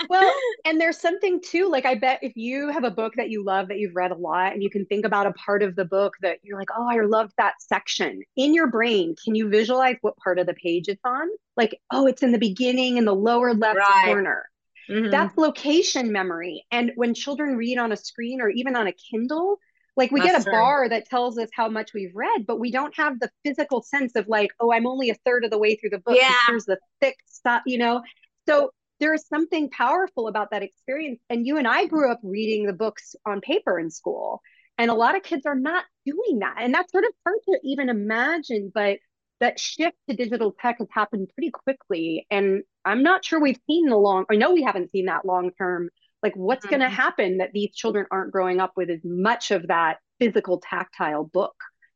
Well, 0.09 0.43
and 0.65 0.81
there's 0.81 0.99
something 0.99 1.41
too, 1.43 1.69
like 1.71 1.85
I 1.85 1.95
bet 1.95 2.21
if 2.23 2.35
you 2.37 2.71
have 2.71 2.85
a 2.85 2.91
book 2.91 3.15
that 3.17 3.29
you 3.29 3.45
love 3.45 3.69
that 3.69 3.79
you've 3.79 3.95
read 3.95 4.11
a 4.11 4.15
lot 4.17 4.55
and 4.55 4.63
you 4.63 4.71
can 4.71 4.87
think 4.87 5.05
about 5.05 5.27
a 5.27 5.33
part 5.35 5.63
of 5.63 5.77
the 5.77 5.85
book 5.85 6.15
that 6.23 6.39
you're 6.43 6.59
like, 6.59 6.71
oh, 6.77 6.89
I 6.91 7.01
loved 7.05 7.33
that 7.37 7.55
section. 7.61 8.23
In 8.37 8.55
your 8.55 8.69
brain, 8.69 9.15
can 9.23 9.35
you 9.35 9.51
visualize 9.51 9.97
what 10.01 10.17
part 10.17 10.39
of 10.39 10.47
the 10.47 10.55
page 10.55 10.89
it's 10.89 11.01
on? 11.05 11.29
Like, 11.59 11.79
oh, 11.91 12.07
it's 12.07 12.23
in 12.23 12.33
the 12.33 12.39
beginning 12.39 12.97
in 12.97 13.05
the 13.05 13.15
lower 13.15 13.53
left 13.53 13.83
Right. 13.83 14.03
corner. 14.03 14.49
Mhm. 14.89 15.11
That's 15.11 15.37
location 15.39 16.13
memory. 16.13 16.65
And 16.71 16.93
when 16.97 17.15
children 17.15 17.57
read 17.57 17.79
on 17.79 17.93
a 17.93 17.97
screen 17.97 18.41
or 18.41 18.51
even 18.51 18.77
on 18.77 18.87
a 18.89 18.93
Kindle, 18.93 19.59
Like 19.99 20.13
we 20.13 20.21
That's 20.21 20.31
get 20.33 20.41
a 20.41 20.45
true. 20.45 20.53
bar 20.53 20.89
that 20.89 21.07
tells 21.07 21.39
us 21.39 21.49
how 21.53 21.69
much 21.69 21.93
we've 21.93 22.15
read, 22.15 22.47
but 22.47 22.61
we 22.61 22.71
don't 22.71 22.95
have 22.95 23.19
the 23.19 23.29
physical 23.45 23.83
sense 23.83 24.15
of 24.15 24.29
like, 24.29 24.53
oh, 24.61 24.73
I'm 24.73 24.87
only 24.87 25.11
a 25.11 25.17
third 25.27 25.45
of 25.45 25.51
the 25.51 25.59
way 25.59 25.75
through 25.75 25.91
the 25.91 25.99
book. 25.99 26.17
Yeah. 26.17 26.33
Here's 26.47 26.67
the 26.67 26.79
thick 27.01 27.17
stuff, 27.27 27.63
you 27.67 27.79
know? 27.79 28.03
So 28.49 28.71
there 29.01 29.13
is 29.13 29.27
something 29.27 29.69
powerful 29.71 30.29
about 30.29 30.53
that 30.53 30.63
experience. 30.63 31.19
And 31.29 31.45
you 31.45 31.59
and 31.59 31.67
I 31.67 31.87
grew 31.87 32.13
up 32.13 32.21
reading 32.23 32.65
the 32.65 32.73
books 32.73 33.17
on 33.27 33.41
paper 33.41 33.77
in 33.77 33.91
school. 33.91 34.41
And 34.79 34.89
a 34.89 34.95
lot 34.95 35.17
of 35.17 35.25
kids 35.25 35.45
are 35.47 35.57
not 35.57 35.85
doing 36.07 36.39
that. 36.39 36.59
And 36.61 36.73
that's 36.73 36.93
sort 36.93 37.03
of 37.03 37.11
hard 37.27 37.39
to 37.47 37.59
even 37.65 37.89
imagine, 37.89 38.71
but 38.73 38.99
that 39.41 39.59
shift 39.59 39.97
to 40.09 40.15
digital 40.15 40.55
tech 40.63 40.77
has 40.79 40.87
happened 40.93 41.29
pretty 41.35 41.51
quickly. 41.51 42.25
And 42.31 42.63
I'm 42.85 43.03
not 43.03 43.25
sure 43.25 43.41
we've 43.41 43.59
seen 43.67 43.87
the 43.87 43.97
long, 43.97 44.27
I 44.31 44.37
know 44.37 44.53
we 44.53 44.63
haven't 44.63 44.93
seen 44.93 45.07
that 45.07 45.25
long 45.25 45.51
term. 45.59 45.91
Like, 46.23 46.35
what's 46.35 46.67
mm-hmm. 46.67 46.79
going 46.79 46.91
to 46.91 46.95
happen 46.95 47.39
that 47.39 47.53
these 47.53 47.75
children 47.75 48.07
aren't 48.11 48.33
growing 48.33 48.61
up 48.61 48.73
with 48.77 48.91
as 48.91 49.01
much 49.05 49.51
of 49.51 49.69
that 49.69 49.99
physical, 50.19 50.61
tactile 50.61 51.25
book 51.25 51.55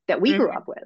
that 0.08 0.20
we 0.20 0.30
mm-hmm. 0.30 0.40
grew 0.40 0.50
up 0.50 0.68
with? 0.68 0.84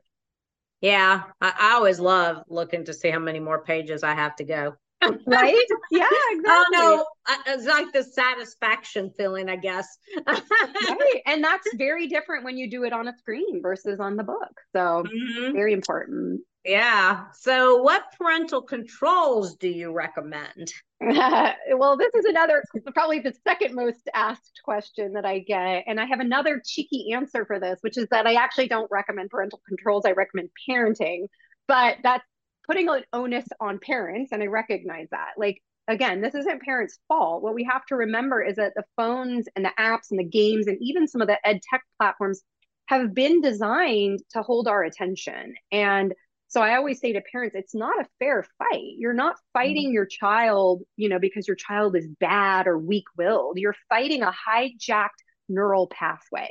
Yeah, 0.80 1.22
I, 1.40 1.52
I 1.58 1.72
always 1.74 1.98
love 1.98 2.42
looking 2.48 2.84
to 2.84 2.94
see 2.94 3.10
how 3.10 3.18
many 3.18 3.40
more 3.40 3.64
pages 3.64 4.02
I 4.02 4.14
have 4.14 4.36
to 4.36 4.44
go 4.44 4.76
right? 5.26 5.54
Yeah, 5.90 6.08
exactly. 6.30 6.42
Oh 6.48 6.64
no, 6.70 7.04
it's 7.46 7.66
like 7.66 7.92
the 7.92 8.02
satisfaction 8.02 9.10
feeling, 9.16 9.48
I 9.48 9.56
guess. 9.56 9.86
right, 10.26 11.22
and 11.26 11.42
that's 11.42 11.68
very 11.74 12.06
different 12.06 12.44
when 12.44 12.56
you 12.56 12.70
do 12.70 12.84
it 12.84 12.92
on 12.92 13.08
a 13.08 13.16
screen 13.18 13.60
versus 13.62 14.00
on 14.00 14.16
the 14.16 14.22
book. 14.22 14.60
So 14.72 15.04
mm-hmm. 15.04 15.52
very 15.52 15.72
important. 15.72 16.40
Yeah. 16.66 17.26
So, 17.32 17.80
what 17.80 18.12
parental 18.18 18.60
controls 18.60 19.54
do 19.54 19.68
you 19.68 19.92
recommend? 19.92 20.72
well, 21.00 21.96
this 21.96 22.10
is 22.14 22.24
another, 22.24 22.60
probably 22.92 23.20
the 23.20 23.34
second 23.46 23.76
most 23.76 24.08
asked 24.14 24.60
question 24.64 25.12
that 25.12 25.24
I 25.24 25.38
get. 25.38 25.84
And 25.86 26.00
I 26.00 26.06
have 26.06 26.18
another 26.18 26.60
cheeky 26.64 27.12
answer 27.12 27.44
for 27.44 27.60
this, 27.60 27.78
which 27.82 27.96
is 27.96 28.08
that 28.10 28.26
I 28.26 28.34
actually 28.34 28.66
don't 28.66 28.90
recommend 28.90 29.30
parental 29.30 29.60
controls. 29.68 30.04
I 30.06 30.12
recommend 30.12 30.50
parenting. 30.68 31.26
But 31.68 31.98
that's 32.02 32.24
putting 32.66 32.88
an 32.88 33.04
onus 33.12 33.46
on 33.60 33.78
parents, 33.78 34.32
and 34.32 34.42
I 34.42 34.46
recognize 34.46 35.06
that. 35.12 35.34
Like, 35.36 35.62
again, 35.86 36.20
this 36.20 36.34
isn't 36.34 36.62
parents' 36.62 36.98
fault. 37.06 37.44
What 37.44 37.54
we 37.54 37.62
have 37.62 37.86
to 37.86 37.94
remember 37.96 38.42
is 38.42 38.56
that 38.56 38.72
the 38.74 38.84
phones 38.96 39.46
and 39.54 39.64
the 39.64 39.72
apps 39.78 40.10
and 40.10 40.18
the 40.18 40.24
games 40.24 40.66
and 40.66 40.78
even 40.80 41.06
some 41.06 41.20
of 41.20 41.28
the 41.28 41.38
ed 41.46 41.60
tech 41.70 41.82
platforms 41.96 42.42
have 42.86 43.14
been 43.14 43.40
designed 43.40 44.20
to 44.30 44.42
hold 44.42 44.66
our 44.66 44.82
attention. 44.82 45.54
And 45.70 46.12
so 46.48 46.60
I 46.60 46.76
always 46.76 47.00
say 47.00 47.12
to 47.12 47.20
parents, 47.32 47.56
it's 47.56 47.74
not 47.74 48.00
a 48.00 48.08
fair 48.18 48.44
fight. 48.58 48.94
You're 48.98 49.12
not 49.12 49.36
fighting 49.52 49.86
mm-hmm. 49.86 49.94
your 49.94 50.06
child, 50.06 50.82
you 50.96 51.08
know, 51.08 51.18
because 51.18 51.46
your 51.48 51.56
child 51.56 51.96
is 51.96 52.06
bad 52.20 52.66
or 52.66 52.78
weak 52.78 53.04
willed. 53.16 53.58
You're 53.58 53.76
fighting 53.88 54.22
a 54.22 54.32
hijacked 54.32 55.08
neural 55.48 55.88
pathway. 55.88 56.50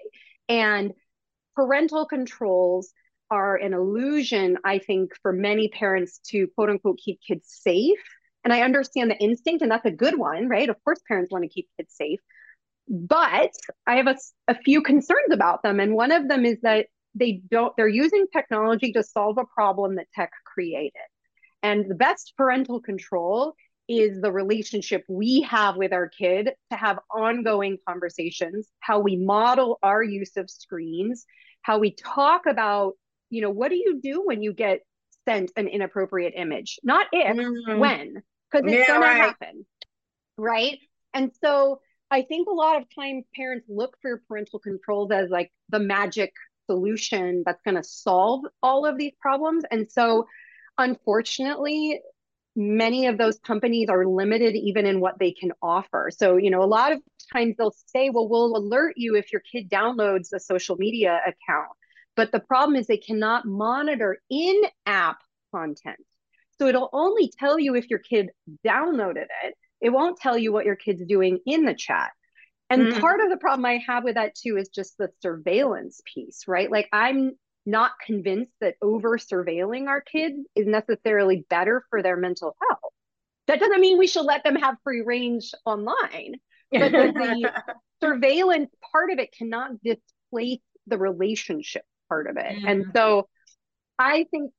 And 0.49 0.93
parental 1.55 2.05
controls 2.05 2.91
are 3.31 3.55
an 3.55 3.73
illusion, 3.73 4.57
I 4.63 4.79
think, 4.79 5.11
for 5.21 5.31
many 5.31 5.69
parents 5.69 6.19
to 6.27 6.47
quote 6.55 6.69
unquote 6.69 6.99
keep 7.03 7.19
kids 7.25 7.47
safe. 7.47 7.99
And 8.43 8.53
I 8.53 8.61
understand 8.61 9.09
the 9.09 9.17
instinct, 9.17 9.63
and 9.63 9.71
that's 9.71 9.85
a 9.85 9.91
good 9.91 10.17
one, 10.17 10.47
right? 10.47 10.69
Of 10.69 10.75
course, 10.83 10.99
parents 11.07 11.31
want 11.31 11.43
to 11.43 11.49
keep 11.49 11.67
kids 11.77 11.95
safe. 11.95 12.19
But 12.87 13.51
I 13.87 13.95
have 13.95 14.07
a, 14.07 14.17
a 14.47 14.55
few 14.55 14.83
concerns 14.83 15.31
about 15.31 15.63
them. 15.63 15.79
And 15.79 15.95
one 15.95 16.11
of 16.11 16.27
them 16.27 16.45
is 16.45 16.59
that 16.61 16.85
they 17.15 17.41
don't, 17.49 17.75
they're 17.77 17.87
using 17.87 18.27
technology 18.31 18.91
to 18.93 19.03
solve 19.03 19.37
a 19.37 19.45
problem 19.45 19.95
that 19.95 20.07
tech 20.13 20.31
created. 20.45 20.91
And 21.63 21.89
the 21.89 21.95
best 21.95 22.33
parental 22.37 22.79
control 22.79 23.55
is 23.87 24.21
the 24.21 24.31
relationship 24.31 25.03
we 25.07 25.41
have 25.41 25.75
with 25.75 25.93
our 25.93 26.09
kid 26.09 26.51
to 26.71 26.77
have 26.77 26.99
ongoing 27.13 27.77
conversations, 27.87 28.67
how 28.79 28.99
we 28.99 29.15
model 29.15 29.79
our 29.81 30.03
use 30.03 30.37
of 30.37 30.49
screens, 30.49 31.25
how 31.61 31.79
we 31.79 31.91
talk 31.91 32.45
about 32.45 32.93
you 33.29 33.41
know, 33.41 33.49
what 33.49 33.69
do 33.69 33.75
you 33.75 33.99
do 34.01 34.21
when 34.23 34.41
you 34.41 34.53
get 34.53 34.81
sent 35.27 35.51
an 35.55 35.67
inappropriate 35.67 36.33
image? 36.35 36.79
Not 36.83 37.07
if, 37.11 37.35
mm-hmm. 37.35 37.79
when, 37.79 38.23
because 38.51 38.71
it's 38.71 38.87
yeah, 38.87 38.87
going 38.87 39.01
right. 39.01 39.13
to 39.13 39.21
happen. 39.21 39.65
Right. 40.37 40.79
And 41.13 41.31
so 41.43 41.81
I 42.11 42.21
think 42.21 42.47
a 42.47 42.53
lot 42.53 42.81
of 42.81 42.87
times 42.93 43.25
parents 43.35 43.65
look 43.67 43.97
for 44.01 44.21
parental 44.27 44.59
controls 44.59 45.11
as 45.11 45.29
like 45.29 45.51
the 45.69 45.79
magic 45.79 46.33
solution 46.65 47.43
that's 47.45 47.61
going 47.63 47.75
to 47.75 47.83
solve 47.83 48.41
all 48.61 48.85
of 48.85 48.97
these 48.97 49.13
problems. 49.19 49.63
And 49.69 49.91
so, 49.91 50.27
unfortunately, 50.77 52.01
many 52.55 53.07
of 53.07 53.17
those 53.17 53.37
companies 53.39 53.89
are 53.89 54.05
limited 54.05 54.55
even 54.55 54.85
in 54.85 54.99
what 54.99 55.19
they 55.19 55.31
can 55.31 55.51
offer. 55.61 56.09
So, 56.15 56.37
you 56.37 56.49
know, 56.49 56.63
a 56.63 56.65
lot 56.65 56.93
of 56.93 56.99
times 57.33 57.55
they'll 57.57 57.75
say, 57.87 58.09
well, 58.09 58.29
we'll 58.29 58.55
alert 58.55 58.93
you 58.95 59.15
if 59.15 59.31
your 59.31 59.41
kid 59.41 59.69
downloads 59.69 60.33
a 60.33 60.39
social 60.39 60.77
media 60.77 61.19
account. 61.25 61.69
But 62.15 62.31
the 62.31 62.39
problem 62.39 62.77
is 62.77 62.87
they 62.87 62.97
cannot 62.97 63.45
monitor 63.45 64.17
in 64.29 64.61
app 64.85 65.17
content. 65.53 65.97
So 66.57 66.67
it'll 66.67 66.89
only 66.93 67.29
tell 67.37 67.59
you 67.59 67.75
if 67.75 67.89
your 67.89 67.99
kid 67.99 68.29
downloaded 68.65 69.27
it. 69.43 69.55
It 69.81 69.89
won't 69.89 70.17
tell 70.17 70.37
you 70.37 70.53
what 70.53 70.65
your 70.65 70.77
kid's 70.77 71.03
doing 71.05 71.39
in 71.45 71.65
the 71.65 71.73
chat. 71.73 72.11
And 72.69 72.93
mm. 72.93 72.99
part 72.99 73.19
of 73.21 73.29
the 73.29 73.37
problem 73.37 73.65
I 73.65 73.79
have 73.87 74.03
with 74.03 74.15
that 74.15 74.35
too 74.35 74.57
is 74.57 74.69
just 74.69 74.97
the 74.97 75.09
surveillance 75.21 76.01
piece, 76.13 76.47
right? 76.47 76.69
Like 76.69 76.89
I'm 76.91 77.37
not 77.65 77.91
convinced 78.05 78.51
that 78.61 78.75
over 78.81 79.17
surveilling 79.17 79.87
our 79.87 80.01
kids 80.01 80.37
is 80.55 80.67
necessarily 80.67 81.45
better 81.49 81.83
for 81.89 82.01
their 82.01 82.17
mental 82.17 82.55
health. 82.67 82.93
That 83.47 83.59
doesn't 83.59 83.81
mean 83.81 83.97
we 83.97 84.07
should 84.07 84.25
let 84.25 84.43
them 84.43 84.55
have 84.55 84.77
free 84.83 85.01
range 85.01 85.51
online, 85.65 86.35
but 86.71 86.91
the, 86.91 87.11
the 87.13 87.63
surveillance 88.01 88.71
part 88.91 89.11
of 89.11 89.19
it 89.19 89.31
cannot 89.31 89.71
displace 89.83 90.61
the 90.87 90.97
relationship 90.97 91.83
part 92.09 92.27
of 92.27 92.37
it. 92.37 92.45
Mm-hmm. 92.45 92.67
And 92.67 92.85
so 92.95 93.27
I 93.99 94.25
think 94.31 94.51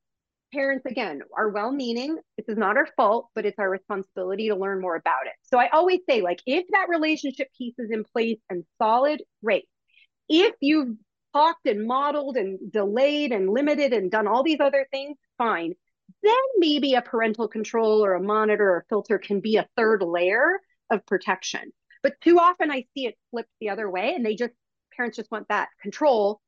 parents, 0.56 0.86
again, 0.86 1.20
are 1.36 1.50
well 1.50 1.70
meaning. 1.70 2.18
This 2.38 2.48
is 2.48 2.56
not 2.56 2.76
our 2.76 2.88
fault, 2.96 3.28
but 3.34 3.44
it's 3.44 3.58
our 3.58 3.68
responsibility 3.68 4.48
to 4.48 4.56
learn 4.56 4.80
more 4.80 4.96
about 4.96 5.26
it. 5.26 5.34
So 5.42 5.58
I 5.58 5.68
always 5.68 6.00
say, 6.08 6.22
like, 6.22 6.40
if 6.46 6.64
that 6.72 6.88
relationship 6.88 7.48
piece 7.56 7.74
is 7.78 7.90
in 7.90 8.04
place 8.04 8.38
and 8.48 8.64
solid, 8.80 9.22
great. 9.44 9.66
If 10.28 10.54
you've 10.60 10.96
talked 11.34 11.66
and 11.66 11.86
modeled 11.86 12.36
and 12.36 12.72
delayed 12.72 13.32
and 13.32 13.50
limited 13.50 13.92
and 13.92 14.10
done 14.10 14.26
all 14.26 14.42
these 14.42 14.60
other 14.60 14.86
things, 14.90 15.18
fine. 15.36 15.74
Then 16.22 16.32
maybe 16.56 16.94
a 16.94 17.02
parental 17.02 17.48
control 17.48 18.02
or 18.02 18.14
a 18.14 18.22
monitor 18.22 18.70
or 18.70 18.86
filter 18.88 19.18
can 19.18 19.40
be 19.40 19.56
a 19.56 19.68
third 19.76 20.02
layer 20.02 20.58
of 20.90 21.04
protection. 21.04 21.72
But 22.02 22.14
too 22.22 22.38
often 22.38 22.70
I 22.70 22.86
see 22.94 23.06
it 23.06 23.16
flipped 23.30 23.50
the 23.60 23.68
other 23.68 23.90
way 23.90 24.14
and 24.14 24.24
they 24.24 24.34
just, 24.34 24.54
parents 24.96 25.16
just 25.16 25.30
want 25.30 25.48
that 25.48 25.68
control 25.82 26.40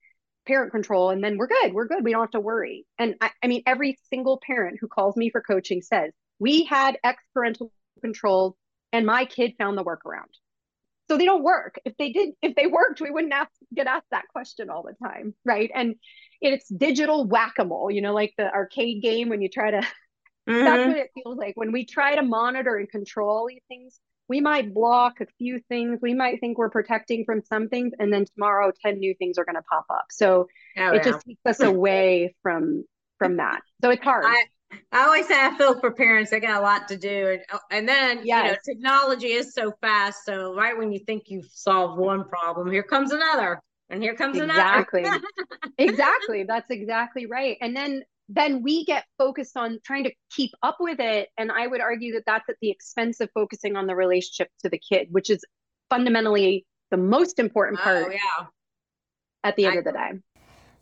parent 0.49 0.73
control 0.73 1.11
and 1.11 1.23
then 1.23 1.37
we're 1.37 1.47
good 1.47 1.73
we're 1.73 1.87
good 1.87 2.03
we 2.03 2.11
don't 2.11 2.23
have 2.23 2.31
to 2.31 2.41
worry. 2.41 2.87
And 2.99 3.15
I, 3.21 3.31
I, 3.43 3.47
mean 3.47 3.63
every 3.67 3.99
single 4.11 4.41
parent 4.45 4.79
who 4.81 4.89
calls 4.89 5.17
me 5.17 5.31
for 5.31 5.41
coaching 5.41 5.83
says 5.83 6.11
we 6.39 6.65
had 6.65 6.99
ex 7.05 7.23
parental 7.35 7.71
controls 8.01 8.55
and 8.93 9.07
my 9.07 9.27
kid 9.27 9.53
found 9.59 9.77
the 9.77 9.85
workaround. 9.85 10.33
So 11.09 11.17
they 11.17 11.25
don't 11.25 11.43
work. 11.43 11.77
If 11.85 11.97
they 11.99 12.11
did 12.13 12.31
if 12.43 12.57
they 12.57 12.67
worked 12.67 13.01
we 13.01 13.11
wouldn't 13.11 13.33
ask, 13.33 13.51
get 13.75 13.87
asked 13.87 14.09
that 14.11 14.29
question 14.33 14.71
all 14.71 14.83
the 14.83 14.95
time 15.07 15.35
right? 15.45 15.71
And 15.75 15.97
it's 16.41 16.69
digital 16.69 17.27
whack-a-mole 17.27 17.91
you 17.91 18.01
know 18.01 18.15
like 18.15 18.33
the 18.39 18.53
arcade 18.53 19.03
game 19.03 19.29
when 19.29 19.43
you 19.43 19.49
try 19.49 19.71
to 19.71 19.79
mm-hmm. 20.49 20.65
that's 20.65 20.89
what 20.89 20.97
it 20.97 21.11
feels 21.15 21.37
like. 21.37 21.57
When 21.57 21.73
we 21.73 21.85
try 21.85 22.17
to 22.17 22.23
monitor 22.23 22.77
and 22.77 22.89
control 22.89 23.47
these 23.49 23.63
things 23.69 24.01
we 24.29 24.41
might 24.41 24.75
block 24.75 25.21
a 25.21 25.27
few 25.39 25.59
things. 25.69 26.01
We 26.03 26.15
might 26.15 26.41
think 26.41 26.59
we're 26.59 26.71
protecting 26.71 27.25
from 27.25 27.43
some 27.43 27.69
things, 27.69 27.93
and 27.99 28.13
then 28.13 28.27
tomorrow, 28.35 28.73
10 28.85 28.99
new 28.99 29.15
things 29.15 29.39
are 29.39 29.45
going 29.45 29.57
to 29.57 29.63
pop 29.63 29.87
up. 29.91 30.07
So 30.11 30.49
oh, 30.77 30.91
it 30.91 30.97
yeah. 30.97 31.03
just 31.03 31.27
takes 31.27 31.41
us 31.47 31.61
away 31.61 32.35
from 32.43 32.85
from 33.19 33.37
that. 33.39 33.61
So 33.83 33.91
it's 33.91 34.03
hard. 34.03 34.25
I, 34.27 34.45
I 34.93 35.05
always 35.05 35.27
say 35.27 35.35
I 35.35 35.57
feel 35.57 35.81
for 35.81 35.91
parents; 35.91 36.31
they 36.31 36.41
got 36.41 36.61
a 36.61 36.63
lot 36.63 36.89
to 36.89 36.97
do, 36.97 37.29
and 37.31 37.41
oh, 37.53 37.59
and 37.71 37.89
then 37.89 38.21
yes. 38.25 38.45
you 38.45 38.53
know 38.53 38.57
technology 38.75 39.33
is 39.33 39.55
so 39.55 39.73
fast. 39.81 40.25
So 40.25 40.55
right 40.55 40.77
when 40.77 40.93
you 40.93 41.01
think 41.01 41.25
you've 41.27 41.51
solved 41.53 41.99
one 41.99 42.25
problem, 42.29 42.71
here 42.71 42.83
comes 42.83 43.13
another, 43.13 43.63
and 43.91 44.03
here 44.03 44.15
comes 44.15 44.39
exactly. 44.39 45.01
another. 45.01 45.17
Exactly, 45.25 45.73
exactly, 45.79 46.43
that's 46.45 46.71
exactly 46.71 47.27
right. 47.27 47.57
And 47.61 47.75
then 47.75 48.03
then 48.29 48.63
we 48.63 48.85
get 48.85 49.05
focused 49.17 49.57
on 49.57 49.79
trying 49.85 50.05
to 50.05 50.13
keep 50.31 50.51
up 50.63 50.77
with 50.81 51.01
it. 51.01 51.31
And 51.39 51.51
I 51.51 51.67
would 51.67 51.81
argue 51.81 52.13
that 52.15 52.25
that's 52.27 52.49
at 52.49 52.57
the 52.61 52.71
expense 52.71 53.21
of 53.21 53.31
focusing 53.33 53.77
on 53.77 53.87
the 53.87 53.97
relationship 53.97 54.49
to 54.63 54.69
the 54.69 54.79
kid, 54.79 55.09
which 55.11 55.31
is 55.31 55.43
fundamentally 55.89 56.67
the 56.91 56.99
most 56.99 57.39
important 57.39 57.81
oh, 57.81 57.85
part 57.85 58.05
oh, 58.09 58.11
yeah. 58.11 58.47
at 59.45 59.57
the 59.57 59.67
end 59.67 59.77
I, 59.77 59.79
of 59.79 59.85
the 59.85 59.93
day. 59.93 60.11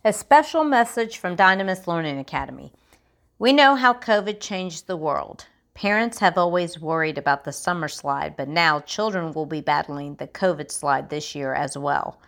A 0.04 0.12
special 0.12 0.64
message 0.64 1.18
from 1.18 1.36
Dynamis 1.36 1.86
Learning 1.86 2.18
Academy. 2.18 2.72
We 3.38 3.52
know 3.52 3.76
how 3.76 3.94
COVID 3.94 4.40
changed 4.40 4.86
the 4.86 4.96
world. 4.96 5.46
Parents 5.74 6.18
have 6.20 6.38
always 6.38 6.80
worried 6.80 7.18
about 7.18 7.44
the 7.44 7.52
summer 7.52 7.86
slide, 7.86 8.36
but 8.36 8.48
now 8.48 8.80
children 8.80 9.32
will 9.32 9.46
be 9.46 9.60
battling 9.60 10.14
the 10.14 10.26
COVID 10.26 10.70
slide 10.70 11.10
this 11.10 11.34
year 11.34 11.52
as 11.52 11.76
well. 11.76 12.18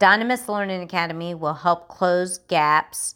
Dynamis 0.00 0.48
Learning 0.48 0.82
Academy 0.82 1.34
will 1.34 1.54
help 1.54 1.88
close 1.88 2.38
gaps 2.38 3.14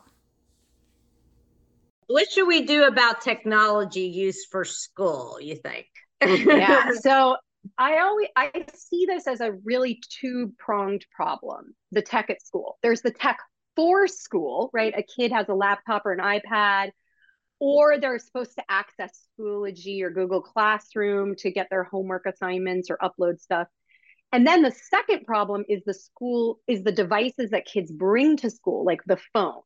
What 2.07 2.31
should 2.31 2.47
we 2.47 2.65
do 2.65 2.85
about 2.85 3.21
technology 3.21 4.07
use 4.07 4.45
for 4.49 4.63
school, 4.63 5.39
you 5.41 5.55
think? 5.55 5.87
yeah. 6.23 6.91
So 7.01 7.35
I 7.77 7.99
always 7.99 8.29
I 8.35 8.65
see 8.73 9.05
this 9.05 9.27
as 9.27 9.41
a 9.41 9.53
really 9.63 10.01
two-pronged 10.21 11.05
problem. 11.11 11.75
The 11.91 12.01
tech 12.01 12.29
at 12.29 12.41
school. 12.41 12.77
There's 12.81 13.01
the 13.01 13.11
tech 13.11 13.37
for 13.75 14.07
school, 14.07 14.69
right? 14.73 14.93
A 14.97 15.03
kid 15.03 15.31
has 15.31 15.47
a 15.49 15.53
laptop 15.53 16.05
or 16.05 16.13
an 16.13 16.19
iPad, 16.19 16.91
or 17.59 17.99
they're 17.99 18.19
supposed 18.19 18.55
to 18.55 18.63
access 18.69 19.27
Schoology 19.39 20.01
or 20.01 20.09
Google 20.09 20.41
Classroom 20.41 21.35
to 21.37 21.51
get 21.51 21.67
their 21.69 21.83
homework 21.83 22.25
assignments 22.25 22.89
or 22.89 22.97
upload 22.97 23.39
stuff. 23.39 23.67
And 24.31 24.45
then 24.45 24.61
the 24.61 24.71
second 24.71 25.25
problem 25.25 25.63
is 25.69 25.81
the 25.85 25.93
school 25.93 26.59
is 26.67 26.83
the 26.83 26.91
devices 26.91 27.51
that 27.51 27.65
kids 27.65 27.91
bring 27.91 28.37
to 28.37 28.49
school, 28.49 28.83
like 28.83 29.01
the 29.05 29.17
phones. 29.33 29.63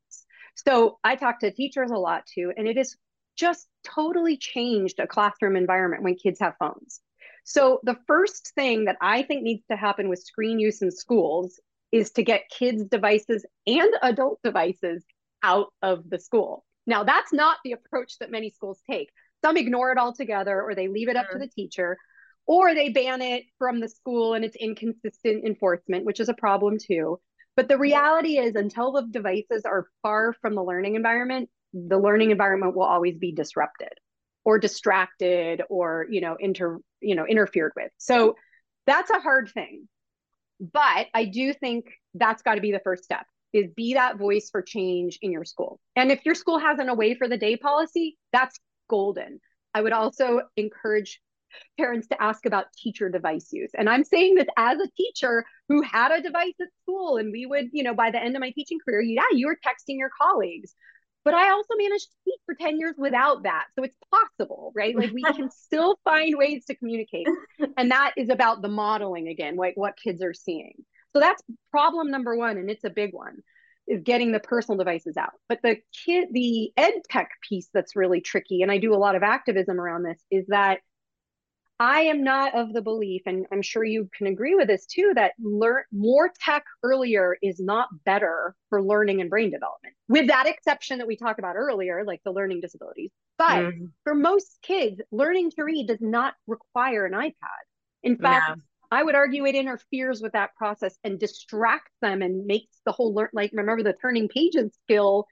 So 0.56 1.00
I 1.04 1.16
talk 1.16 1.40
to 1.40 1.52
teachers 1.52 1.92
a 1.92 1.98
lot 1.98 2.26
too, 2.26 2.54
and 2.56 2.68
it 2.68 2.78
is 2.78 2.96
just 3.36 3.68
totally 3.84 4.38
changed 4.38 5.00
a 5.00 5.08
classroom 5.08 5.56
environment 5.56 6.04
when 6.04 6.16
kids 6.16 6.40
have 6.40 6.56
phones. 6.60 7.02
So 7.44 7.80
the 7.84 7.98
first 8.08 8.52
thing 8.56 8.86
that 8.86 8.98
I 9.02 9.24
think 9.24 9.44
needs 9.44 9.64
to 9.72 9.78
happen 9.78 10.10
with 10.10 10.20
screen 10.20 10.60
use 10.60 10.82
in 10.82 10.92
schools 10.92 11.60
is 11.92 12.12
to 12.12 12.24
get 12.24 12.50
kids' 12.50 12.86
devices 12.86 13.46
and 13.66 13.94
adult 14.02 14.40
devices 14.44 15.04
out 15.44 15.68
of 15.82 16.10
the 16.10 16.20
school. 16.20 16.66
Now, 16.86 17.04
that's 17.04 17.34
not 17.34 17.58
the 17.64 17.74
approach 17.74 18.18
that 18.20 18.32
many 18.32 18.50
schools 18.50 18.80
take. 18.90 19.10
Some 19.44 19.58
ignore 19.58 19.92
it 19.92 19.98
altogether 19.98 20.62
or 20.62 20.76
they 20.76 20.88
leave 20.88 21.10
it 21.10 21.16
up 21.16 21.30
to 21.32 21.40
the 21.40 21.48
teacher 21.48 21.98
or 22.46 22.74
they 22.74 22.90
ban 22.90 23.22
it 23.22 23.44
from 23.58 23.80
the 23.80 23.90
school 23.90 24.34
and 24.34 24.46
it's 24.46 24.56
inconsistent 24.56 25.46
enforcement, 25.46 26.06
which 26.06 26.20
is 26.20 26.30
a 26.30 26.34
problem 26.34 26.78
too. 26.78 27.20
But 27.56 27.68
the 27.68 27.78
reality 27.78 28.38
is, 28.38 28.56
until 28.56 28.94
the 28.94 29.08
devices 29.10 29.64
are 29.66 29.88
far 30.02 30.34
from 30.34 30.56
the 30.56 30.64
learning 30.64 30.96
environment, 30.96 31.50
the 31.74 32.00
learning 32.00 32.32
environment 32.32 32.76
will 32.76 32.86
always 32.86 33.18
be 33.18 33.32
disrupted 33.32 33.94
or 34.44 34.58
distracted 34.58 35.62
or 35.70 36.08
you 36.10 36.22
know 36.22 36.36
inter 36.40 36.80
you 37.02 37.16
know 37.16 37.26
interfered 37.26 37.74
with. 37.76 37.92
So 37.98 38.36
that's 38.86 39.12
a 39.12 39.20
hard 39.20 39.50
thing. 39.54 39.88
But 40.60 41.08
i 41.14 41.26
do 41.26 41.54
think 41.54 41.86
that's 42.14 42.44
got 42.44 42.56
to 42.56 42.62
be 42.62 42.72
the 42.72 42.82
first 42.84 43.04
step 43.04 43.26
is 43.52 43.66
be 43.76 43.96
that 43.96 44.18
voice 44.18 44.50
for 44.50 44.62
change 44.62 45.18
in 45.22 45.32
your 45.32 45.44
school. 45.44 45.80
And 45.96 46.12
if 46.12 46.26
your 46.26 46.36
school 46.36 46.60
has 46.60 46.80
an 46.80 46.88
away 46.88 47.16
for 47.16 47.28
the 47.28 47.38
day 47.38 47.58
policy 47.58 48.18
that's 48.32 48.60
golden. 48.92 49.40
I 49.74 49.82
would 49.82 49.94
also 49.94 50.42
encourage 50.58 51.22
parents 51.78 52.08
to 52.08 52.22
ask 52.22 52.46
about 52.46 52.72
teacher 52.78 53.10
device 53.10 53.50
use 53.52 53.72
and 53.78 53.90
i'm 53.90 54.04
saying 54.04 54.36
this 54.36 54.48
as 54.58 54.80
a 54.80 54.88
teacher 54.98 55.44
who 55.70 55.82
had 55.82 56.12
a 56.12 56.22
device 56.22 56.54
at 56.62 56.68
school 56.82 57.18
and 57.18 57.32
we 57.32 57.46
would 57.46 57.70
you 57.72 57.84
know 57.84 57.94
by 57.94 58.12
the 58.12 58.22
end 58.22 58.36
of 58.36 58.40
my 58.40 58.52
teaching 58.52 58.80
career 58.84 59.02
yeah 59.02 59.24
you 59.32 59.48
were 59.48 59.58
texting 59.66 59.98
your 59.98 60.12
colleagues 60.22 60.76
but 61.24 61.34
I 61.34 61.52
also 61.52 61.76
managed 61.78 62.06
to 62.06 62.16
teach 62.26 62.40
for 62.46 62.56
10 62.56 62.80
years 62.80 62.96
without 62.98 63.44
that. 63.44 63.66
So 63.76 63.84
it's 63.84 63.96
possible, 64.12 64.72
right? 64.76 64.96
Like 64.96 65.12
we 65.12 65.22
can 65.22 65.52
still 65.66 66.00
find 66.04 66.36
ways 66.38 66.66
to 66.66 66.76
communicate. 66.76 67.28
And 67.78 67.92
that 67.92 68.14
is 68.18 68.30
about 68.30 68.62
the 68.62 68.70
modeling 68.70 69.28
again, 69.28 69.56
like 69.56 69.78
what 69.78 69.98
kids 70.02 70.22
are 70.24 70.34
seeing. 70.34 70.74
So 71.14 71.20
that's 71.20 71.44
problem 71.70 72.10
number 72.10 72.36
one, 72.36 72.58
and 72.58 72.70
it's 72.70 72.84
a 72.84 72.90
big 72.90 73.14
one, 73.14 73.40
is 73.88 74.02
getting 74.02 74.32
the 74.32 74.40
personal 74.40 74.78
devices 74.78 75.18
out. 75.18 75.34
But 75.50 75.60
the 75.62 75.78
kid, 76.06 76.30
the 76.32 76.72
ed 76.78 76.94
tech 77.10 77.30
piece 77.48 77.70
that's 77.74 77.96
really 77.96 78.22
tricky, 78.22 78.62
and 78.62 78.72
I 78.72 78.78
do 78.78 78.94
a 78.94 78.98
lot 78.98 79.16
of 79.16 79.24
activism 79.24 79.80
around 79.80 80.04
this, 80.04 80.24
is 80.32 80.48
that 80.48 80.80
I 81.82 82.02
am 82.02 82.24
not 82.24 82.54
of 82.54 82.74
the 82.74 82.82
belief, 82.84 83.24
and 83.26 83.48
I'm 83.52 83.64
sure 83.64 83.84
you 83.84 84.08
can 84.16 84.28
agree 84.28 84.54
with 84.54 84.68
this 84.68 84.86
too, 84.86 85.14
that 85.16 85.32
learn 85.42 85.82
more 85.92 86.30
tech 86.40 86.64
earlier 86.84 87.36
is 87.42 87.60
not 87.60 87.90
better 88.06 88.54
for 88.70 88.84
learning 88.84 89.20
and 89.20 89.32
brain 89.32 89.50
development. 89.50 89.96
With 90.08 90.28
that 90.28 90.46
exception 90.46 91.00
that 91.00 91.08
we 91.08 91.18
talked 91.18 91.40
about 91.40 91.56
earlier, 91.56 92.04
like 92.06 92.22
the 92.24 92.34
learning 92.34 92.62
disabilities. 92.62 93.10
But 93.40 93.64
mm. 93.64 93.90
for 94.04 94.14
most 94.14 94.60
kids, 94.62 95.02
learning 95.12 95.54
to 95.56 95.64
read 95.64 95.88
does 95.88 96.02
not 96.02 96.36
require 96.46 97.08
an 97.08 97.14
iPad. 97.14 97.64
In 98.04 98.16
fact. 98.16 98.60
I 98.94 99.02
would 99.02 99.16
argue 99.16 99.46
it 99.46 99.56
interferes 99.56 100.22
with 100.22 100.34
that 100.34 100.54
process 100.56 101.00
and 101.06 101.18
distracts 101.18 101.96
them 102.02 102.22
and 102.22 102.46
makes 102.46 102.78
the 102.86 102.92
whole 102.92 103.14
learn 103.14 103.30
like 103.32 103.52
remember 103.54 103.84
the 103.84 103.94
turning 103.94 104.28
pages 104.28 104.78
skill 104.84 105.28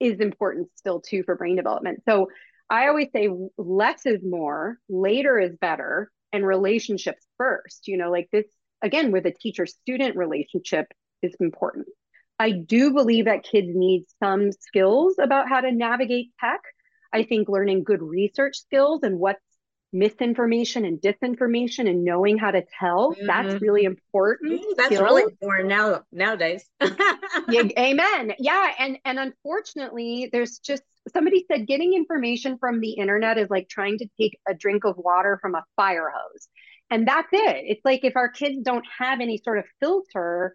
is 0.00 0.18
important 0.18 0.68
still 0.74 1.00
too 1.00 1.22
for 1.22 1.36
brain 1.36 1.54
development. 1.54 2.02
So 2.08 2.28
I 2.70 2.88
always 2.88 3.08
say 3.12 3.28
less 3.56 4.04
is 4.06 4.22
more, 4.22 4.78
later 4.88 5.38
is 5.38 5.56
better, 5.56 6.10
and 6.32 6.46
relationships 6.46 7.26
first. 7.36 7.88
You 7.88 7.96
know, 7.96 8.10
like 8.10 8.28
this 8.32 8.46
again 8.82 9.12
with 9.12 9.26
a 9.26 9.32
teacher 9.32 9.66
student 9.66 10.16
relationship 10.16 10.86
is 11.22 11.34
important. 11.40 11.86
I 12.38 12.52
do 12.52 12.92
believe 12.92 13.24
that 13.24 13.42
kids 13.42 13.68
need 13.70 14.04
some 14.22 14.52
skills 14.52 15.16
about 15.20 15.48
how 15.48 15.60
to 15.60 15.72
navigate 15.72 16.28
tech. 16.38 16.60
I 17.12 17.24
think 17.24 17.48
learning 17.48 17.84
good 17.84 18.02
research 18.02 18.58
skills 18.58 19.02
and 19.02 19.18
what's 19.18 19.40
misinformation 19.92 20.84
and 20.84 21.00
disinformation 21.00 21.88
and 21.88 22.04
knowing 22.04 22.36
how 22.36 22.50
to 22.50 22.62
tell 22.78 23.12
mm-hmm. 23.12 23.26
that's 23.26 23.60
really 23.62 23.84
important 23.84 24.52
Ooh, 24.52 24.74
that's 24.76 25.00
really 25.00 25.22
important 25.22 25.68
now 25.68 26.02
nowadays 26.12 26.62
yeah, 27.48 27.62
amen 27.78 28.34
yeah 28.38 28.70
and 28.78 28.98
and 29.06 29.18
unfortunately 29.18 30.28
there's 30.30 30.58
just 30.58 30.82
somebody 31.12 31.44
said 31.50 31.66
getting 31.66 31.94
information 31.94 32.58
from 32.58 32.80
the 32.80 32.92
internet 32.92 33.38
is 33.38 33.50
like 33.50 33.68
trying 33.68 33.98
to 33.98 34.06
take 34.20 34.38
a 34.48 34.54
drink 34.54 34.84
of 34.84 34.96
water 34.96 35.38
from 35.40 35.54
a 35.54 35.64
fire 35.76 36.10
hose. 36.14 36.48
And 36.90 37.06
that's 37.06 37.28
it. 37.32 37.64
It's 37.66 37.84
like 37.84 38.04
if 38.04 38.16
our 38.16 38.28
kids 38.30 38.58
don't 38.62 38.84
have 38.98 39.20
any 39.20 39.38
sort 39.38 39.58
of 39.58 39.64
filter 39.80 40.54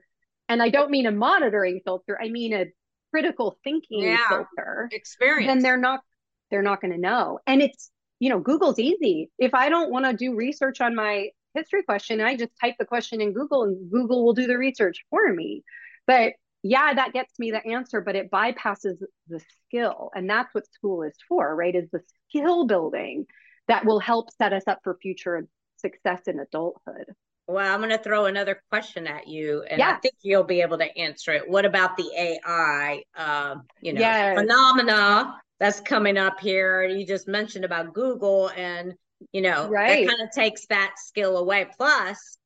and 0.49 0.61
i 0.61 0.69
don't 0.69 0.91
mean 0.91 1.05
a 1.05 1.11
monitoring 1.11 1.81
filter 1.85 2.19
i 2.21 2.29
mean 2.29 2.53
a 2.53 2.65
critical 3.11 3.57
thinking 3.63 4.03
yeah. 4.03 4.27
filter 4.27 4.89
experience. 4.91 5.47
then 5.47 5.59
they're 5.59 5.77
not 5.77 6.01
they're 6.49 6.61
not 6.61 6.81
going 6.81 6.93
to 6.93 6.99
know. 6.99 7.39
And 7.47 7.61
it's 7.61 7.89
you 8.19 8.29
know 8.29 8.39
google's 8.39 8.79
easy. 8.79 9.31
If 9.37 9.53
i 9.53 9.69
don't 9.69 9.91
want 9.91 10.05
to 10.05 10.13
do 10.13 10.35
research 10.35 10.81
on 10.81 10.95
my 10.95 11.29
history 11.53 11.83
question 11.83 12.19
i 12.19 12.35
just 12.35 12.51
type 12.59 12.73
the 12.79 12.85
question 12.85 13.21
in 13.21 13.31
google 13.31 13.61
and 13.61 13.91
google 13.91 14.25
will 14.25 14.33
do 14.33 14.47
the 14.47 14.57
research 14.57 15.05
for 15.09 15.31
me. 15.33 15.63
But 16.07 16.33
yeah, 16.63 16.93
that 16.93 17.13
gets 17.13 17.37
me 17.37 17.51
the 17.51 17.65
answer, 17.65 18.01
but 18.01 18.15
it 18.15 18.31
bypasses 18.31 18.97
the 19.27 19.41
skill. 19.67 20.09
And 20.15 20.29
that's 20.29 20.53
what 20.55 20.71
school 20.71 21.03
is 21.03 21.15
for, 21.27 21.55
right? 21.55 21.75
Is 21.75 21.89
the 21.91 22.01
skill 22.29 22.65
building 22.65 23.27
that 23.67 23.85
will 23.85 23.99
help 23.99 24.29
set 24.37 24.53
us 24.53 24.63
up 24.67 24.79
for 24.83 24.97
future 25.01 25.47
success 25.77 26.21
in 26.27 26.39
adulthood. 26.39 27.13
Well, 27.47 27.73
I'm 27.73 27.81
going 27.81 27.89
to 27.91 27.97
throw 27.97 28.25
another 28.25 28.61
question 28.69 29.05
at 29.05 29.27
you, 29.27 29.63
and 29.69 29.79
yeah. 29.79 29.91
I 29.91 29.99
think 29.99 30.15
you'll 30.21 30.45
be 30.45 30.61
able 30.61 30.77
to 30.77 30.97
answer 30.97 31.33
it. 31.33 31.49
What 31.49 31.65
about 31.65 31.97
the 31.97 32.09
AI, 32.17 33.03
uh, 33.17 33.55
you 33.81 33.91
know, 33.91 33.99
yes. 33.99 34.39
phenomena 34.39 35.35
that's 35.59 35.81
coming 35.81 36.17
up 36.17 36.39
here? 36.39 36.83
You 36.83 37.05
just 37.05 37.27
mentioned 37.27 37.65
about 37.65 37.93
Google, 37.93 38.49
and 38.55 38.93
you 39.33 39.41
know, 39.41 39.67
right. 39.67 40.07
that 40.07 40.15
kind 40.15 40.21
of 40.21 40.33
takes 40.33 40.65
that 40.67 40.93
skill 40.97 41.37
away. 41.37 41.67
Plus, 41.77 42.37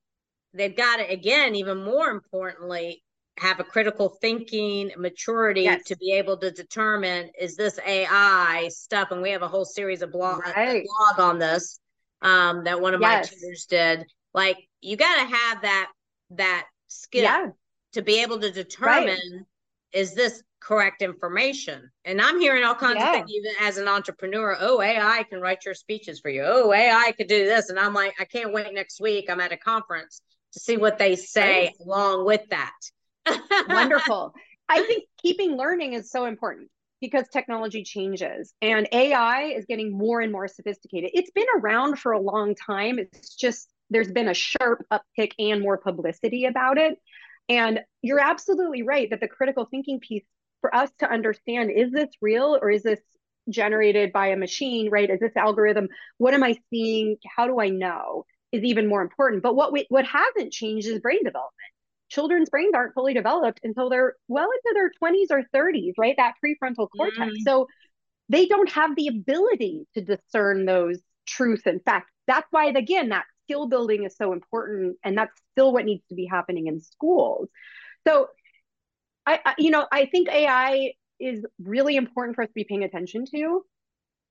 they've 0.56 0.76
got 0.76 1.00
it 1.00 1.12
again. 1.12 1.54
Even 1.54 1.84
more 1.84 2.10
importantly, 2.10 3.04
have 3.38 3.60
a 3.60 3.64
critical 3.64 4.18
thinking 4.22 4.92
maturity 4.98 5.64
yes. 5.64 5.84
to 5.86 5.98
be 5.98 6.14
able 6.14 6.38
to 6.38 6.52
determine 6.52 7.30
is 7.40 7.56
this 7.56 7.80
AI 7.86 8.70
stuff, 8.72 9.12
and 9.12 9.22
we 9.22 9.32
have 9.32 9.44
a 9.44 9.48
whole 9.48 9.66
series 9.66 10.02
of 10.02 10.12
blog, 10.12 10.42
right. 10.56 10.86
blog 10.86 11.20
on 11.20 11.40
this 11.40 11.80
um, 12.22 12.64
that 12.64 12.80
one 12.80 12.94
of 12.94 13.02
yes. 13.02 13.32
my 13.32 13.38
tutors 13.38 13.66
did. 13.66 14.06
Like 14.34 14.58
you 14.82 14.98
got 14.98 15.16
to 15.16 15.36
have 15.36 15.62
that 15.62 15.92
that 16.32 16.66
skill 16.88 17.24
yeah. 17.24 17.48
to 17.94 18.02
be 18.02 18.22
able 18.22 18.40
to 18.40 18.52
determine 18.52 19.08
right. 19.08 19.46
is 19.94 20.14
this 20.14 20.44
correct 20.60 21.02
information. 21.02 21.90
And 22.06 22.22
I'm 22.22 22.40
hearing 22.40 22.64
all 22.64 22.76
kinds 22.76 22.98
yeah. 22.98 23.10
of 23.10 23.16
things, 23.16 23.32
even 23.32 23.52
as 23.62 23.78
an 23.78 23.88
entrepreneur. 23.88 24.58
Oh, 24.60 24.82
AI 24.82 25.24
can 25.30 25.40
write 25.40 25.66
your 25.66 25.74
speeches 25.74 26.20
for 26.20 26.30
you. 26.30 26.44
Oh, 26.46 26.74
AI 26.74 27.14
could 27.18 27.28
do 27.28 27.46
this, 27.46 27.70
and 27.70 27.80
I'm 27.80 27.94
like, 27.94 28.16
I 28.20 28.26
can't 28.26 28.54
wait 28.54 28.74
next 28.74 29.00
week. 29.00 29.30
I'm 29.30 29.40
at 29.40 29.52
a 29.52 29.58
conference 29.58 30.22
to 30.54 30.60
see 30.60 30.78
what 30.78 30.98
they 30.98 31.16
say 31.16 31.66
right. 31.66 31.74
along 31.86 32.26
with 32.26 32.48
that. 32.50 32.74
Wonderful. 33.68 34.34
I 34.70 34.84
think 34.84 35.06
keeping 35.22 35.56
learning 35.56 35.94
is 35.94 36.12
so 36.12 36.26
important 36.26 36.70
because 37.00 37.28
technology 37.30 37.84
changes 37.84 38.54
and 38.62 38.88
AI 38.92 39.54
is 39.56 39.66
getting 39.66 39.96
more 39.96 40.20
and 40.20 40.32
more 40.32 40.48
sophisticated. 40.48 41.12
It's 41.14 41.32
been 41.32 41.46
around 41.58 42.00
for 42.00 42.12
a 42.12 42.20
long 42.20 42.56
time. 42.56 43.00
It's 43.00 43.36
just 43.36 43.70
there's 43.90 44.12
been 44.12 44.28
a 44.28 44.34
sharp 44.34 44.86
uptick 44.92 45.32
and 45.40 45.62
more 45.62 45.78
publicity 45.78 46.46
about 46.46 46.78
it. 46.78 46.98
And 47.50 47.82
you're 48.02 48.20
absolutely 48.20 48.82
right 48.82 49.10
that 49.10 49.22
the 49.22 49.28
critical 49.28 49.66
thinking 49.66 50.00
piece 50.00 50.26
for 50.60 50.74
us 50.76 50.90
to 51.00 51.10
understand 51.10 51.72
is 51.72 51.92
this 51.92 52.10
real 52.22 52.58
or 52.62 52.70
is 52.70 52.84
this 52.84 53.00
generated 53.50 54.12
by 54.12 54.28
a 54.28 54.36
machine, 54.36 54.90
right? 54.90 55.10
Is 55.10 55.20
this 55.20 55.38
algorithm? 55.38 55.88
What 56.18 56.34
am 56.34 56.44
I 56.44 56.58
seeing? 56.70 57.18
How 57.36 57.48
do 57.48 57.62
I 57.62 57.70
know? 57.70 58.26
Is 58.52 58.64
even 58.64 58.88
more 58.88 59.02
important. 59.02 59.44
But 59.44 59.56
what 59.56 59.72
we, 59.72 59.86
what 59.90 60.06
hasn't 60.06 60.52
changed 60.52 60.88
is 60.88 61.00
brain 61.00 61.24
development 61.24 61.54
children's 62.10 62.50
brains 62.50 62.74
aren't 62.74 62.94
fully 62.94 63.14
developed 63.14 63.60
until 63.64 63.90
they're 63.90 64.16
well 64.28 64.50
into 64.50 64.74
their 64.74 64.92
20s 65.02 65.28
or 65.32 65.44
30s, 65.54 65.94
right? 65.98 66.16
That 66.18 66.36
prefrontal 66.44 66.88
cortex. 66.96 67.20
Mm. 67.20 67.44
So 67.44 67.68
they 68.30 68.46
don't 68.46 68.70
have 68.72 68.96
the 68.96 69.08
ability 69.08 69.88
to 69.94 70.02
discern 70.02 70.66
those 70.66 71.00
truth 71.26 71.64
and 71.66 71.84
fact. 71.84 72.10
That's 72.28 72.48
why, 72.52 72.66
again, 72.68 73.10
that 73.10 73.26
skill 73.44 73.68
building 73.68 74.04
is 74.04 74.16
so 74.16 74.34
important. 74.34 74.98
And 75.04 75.18
that's 75.18 75.34
still 75.52 75.72
what 75.72 75.86
needs 75.86 76.04
to 76.10 76.16
be 76.16 76.26
happening 76.26 76.68
in 76.68 76.82
schools. 76.82 77.50
So, 78.08 78.28
I, 79.26 79.40
I 79.46 79.54
you 79.58 79.72
know, 79.72 79.86
I 79.92 80.06
think 80.06 80.30
AI 80.30 80.94
is 81.20 81.46
really 81.62 81.96
important 81.96 82.36
for 82.36 82.44
us 82.44 82.50
to 82.50 82.54
be 82.54 82.64
paying 82.64 82.84
attention 82.84 83.26
to 83.34 83.64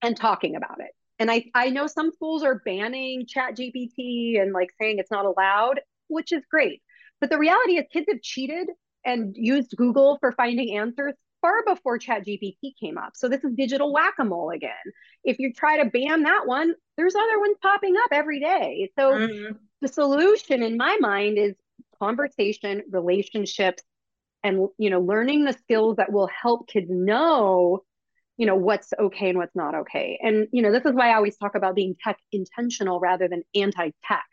and 0.02 0.16
talking 0.16 0.56
about 0.56 0.80
it. 0.80 0.90
And 1.18 1.30
I, 1.30 1.46
I 1.54 1.70
know 1.70 1.86
some 1.86 2.12
schools 2.12 2.42
are 2.42 2.60
banning 2.64 3.26
chat 3.26 3.56
GPT 3.56 4.40
and 4.40 4.52
like 4.52 4.68
saying 4.80 4.98
it's 4.98 5.10
not 5.10 5.24
allowed, 5.24 5.80
which 6.08 6.32
is 6.32 6.42
great. 6.50 6.82
But 7.20 7.30
the 7.30 7.38
reality 7.38 7.78
is 7.78 7.84
kids 7.92 8.06
have 8.08 8.22
cheated 8.22 8.68
and 9.04 9.34
used 9.36 9.74
Google 9.76 10.18
for 10.20 10.32
finding 10.32 10.76
answers 10.76 11.14
far 11.40 11.64
before 11.64 11.98
chat 11.98 12.26
GPT 12.26 12.72
came 12.80 12.98
up. 12.98 13.12
So 13.14 13.28
this 13.28 13.44
is 13.44 13.52
digital 13.54 13.92
whack-a-mole 13.92 14.50
again. 14.50 14.72
If 15.24 15.38
you 15.38 15.52
try 15.52 15.82
to 15.82 15.90
ban 15.90 16.24
that 16.24 16.46
one, 16.46 16.74
there's 16.96 17.14
other 17.14 17.38
ones 17.38 17.56
popping 17.62 17.94
up 17.96 18.08
every 18.12 18.40
day. 18.40 18.90
So 18.98 19.12
mm-hmm. 19.12 19.56
the 19.80 19.88
solution 19.88 20.62
in 20.62 20.76
my 20.76 20.96
mind 21.00 21.38
is 21.38 21.54
conversation, 22.00 22.82
relationships, 22.90 23.82
and 24.42 24.68
you 24.78 24.90
know, 24.90 25.00
learning 25.00 25.44
the 25.44 25.52
skills 25.52 25.96
that 25.96 26.12
will 26.12 26.28
help 26.28 26.68
kids 26.68 26.88
know 26.90 27.82
you 28.36 28.44
know 28.44 28.54
what's 28.54 28.92
okay 28.98 29.30
and 29.30 29.38
what's 29.38 29.56
not 29.56 29.74
okay 29.74 30.18
and 30.22 30.46
you 30.52 30.60
know 30.60 30.70
this 30.70 30.84
is 30.84 30.92
why 30.92 31.10
i 31.10 31.14
always 31.14 31.38
talk 31.38 31.54
about 31.54 31.74
being 31.74 31.96
tech 32.04 32.18
intentional 32.32 33.00
rather 33.00 33.28
than 33.28 33.42
anti-tech 33.54 34.26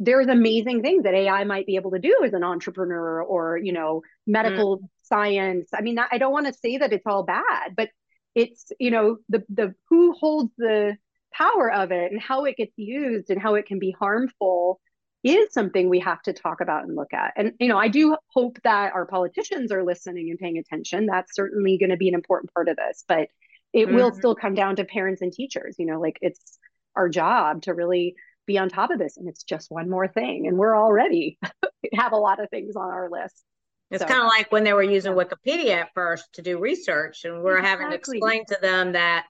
there's 0.00 0.26
amazing 0.26 0.82
things 0.82 1.04
that 1.04 1.14
ai 1.14 1.44
might 1.44 1.66
be 1.66 1.76
able 1.76 1.92
to 1.92 1.98
do 1.98 2.16
as 2.24 2.32
an 2.32 2.44
entrepreneur 2.44 3.22
or 3.22 3.58
you 3.58 3.72
know 3.72 4.02
medical 4.26 4.78
mm. 4.78 4.82
science 5.02 5.68
i 5.74 5.80
mean 5.80 5.98
i 5.98 6.18
don't 6.18 6.32
want 6.32 6.46
to 6.46 6.52
say 6.52 6.78
that 6.78 6.92
it's 6.92 7.06
all 7.06 7.22
bad 7.22 7.74
but 7.76 7.88
it's 8.34 8.72
you 8.80 8.90
know 8.90 9.18
the 9.28 9.44
the 9.48 9.74
who 9.88 10.12
holds 10.12 10.52
the 10.58 10.96
power 11.32 11.70
of 11.72 11.90
it 11.90 12.12
and 12.12 12.20
how 12.20 12.44
it 12.44 12.56
gets 12.56 12.72
used 12.76 13.30
and 13.30 13.40
how 13.40 13.54
it 13.54 13.66
can 13.66 13.78
be 13.78 13.94
harmful 13.98 14.80
is 15.24 15.52
something 15.52 15.88
we 15.88 16.00
have 16.00 16.20
to 16.22 16.34
talk 16.34 16.60
about 16.60 16.84
and 16.84 16.94
look 16.94 17.14
at. 17.14 17.32
And, 17.36 17.52
you 17.58 17.68
know, 17.68 17.78
I 17.78 17.88
do 17.88 18.16
hope 18.28 18.58
that 18.62 18.92
our 18.92 19.06
politicians 19.06 19.72
are 19.72 19.82
listening 19.82 20.28
and 20.28 20.38
paying 20.38 20.58
attention. 20.58 21.06
That's 21.06 21.34
certainly 21.34 21.78
going 21.78 21.90
to 21.90 21.96
be 21.96 22.08
an 22.08 22.14
important 22.14 22.52
part 22.52 22.68
of 22.68 22.76
this, 22.76 23.04
but 23.08 23.28
it 23.72 23.86
mm-hmm. 23.86 23.96
will 23.96 24.12
still 24.12 24.34
come 24.34 24.54
down 24.54 24.76
to 24.76 24.84
parents 24.84 25.22
and 25.22 25.32
teachers. 25.32 25.76
You 25.78 25.86
know, 25.86 25.98
like 25.98 26.18
it's 26.20 26.58
our 26.94 27.08
job 27.08 27.62
to 27.62 27.72
really 27.72 28.16
be 28.46 28.58
on 28.58 28.68
top 28.68 28.90
of 28.90 28.98
this. 28.98 29.16
And 29.16 29.28
it's 29.28 29.42
just 29.42 29.70
one 29.70 29.88
more 29.88 30.08
thing. 30.08 30.46
And 30.46 30.56
we're 30.56 30.76
already 30.76 31.38
have 31.94 32.12
a 32.12 32.16
lot 32.16 32.42
of 32.42 32.50
things 32.50 32.76
on 32.76 32.90
our 32.90 33.08
list. 33.10 33.44
It's 33.90 34.02
so, 34.02 34.08
kind 34.08 34.20
of 34.20 34.26
like 34.26 34.50
when 34.50 34.64
they 34.64 34.72
were 34.72 34.82
using 34.82 35.12
Wikipedia 35.12 35.82
at 35.82 35.94
first 35.94 36.32
to 36.34 36.42
do 36.42 36.58
research, 36.58 37.24
and 37.24 37.42
we're 37.42 37.58
exactly. 37.58 37.70
having 37.70 37.90
to 37.90 37.96
explain 37.96 38.44
to 38.46 38.58
them 38.60 38.92
that 38.92 39.26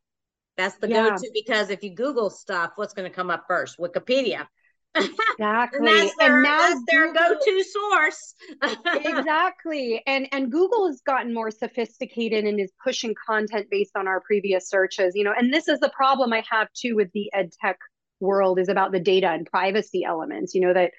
that's 0.56 0.76
the 0.76 0.88
yeah. 0.88 1.10
go-to 1.10 1.30
because 1.34 1.70
if 1.70 1.82
you 1.82 1.90
Google 1.94 2.30
stuff, 2.30 2.72
what's 2.76 2.94
going 2.94 3.08
to 3.08 3.14
come 3.14 3.30
up 3.30 3.44
first? 3.48 3.78
Wikipedia. 3.78 4.46
Exactly. 4.96 5.78
and, 5.78 5.88
that's 5.88 6.16
their, 6.20 6.34
and 6.34 6.42
now 6.44 6.58
that's 6.60 6.80
their 6.88 7.12
Google, 7.12 7.30
go-to 7.30 7.64
source. 7.64 8.34
exactly. 9.04 10.00
And 10.06 10.28
and 10.30 10.52
Google 10.52 10.86
has 10.86 11.00
gotten 11.04 11.34
more 11.34 11.50
sophisticated 11.50 12.44
and 12.44 12.60
is 12.60 12.70
pushing 12.82 13.12
content 13.26 13.66
based 13.72 13.96
on 13.96 14.06
our 14.06 14.20
previous 14.20 14.68
searches, 14.68 15.16
you 15.16 15.24
know, 15.24 15.34
and 15.36 15.52
this 15.52 15.66
is 15.66 15.80
the 15.80 15.88
problem 15.88 16.32
I 16.32 16.44
have 16.48 16.68
too 16.74 16.94
with 16.94 17.10
the 17.12 17.28
ed 17.34 17.50
tech 17.60 17.78
world 18.20 18.58
is 18.58 18.68
about 18.68 18.92
the 18.92 19.00
data 19.00 19.28
and 19.28 19.46
privacy 19.46 20.04
elements, 20.04 20.54
you 20.54 20.60
know, 20.60 20.72
that 20.72 20.92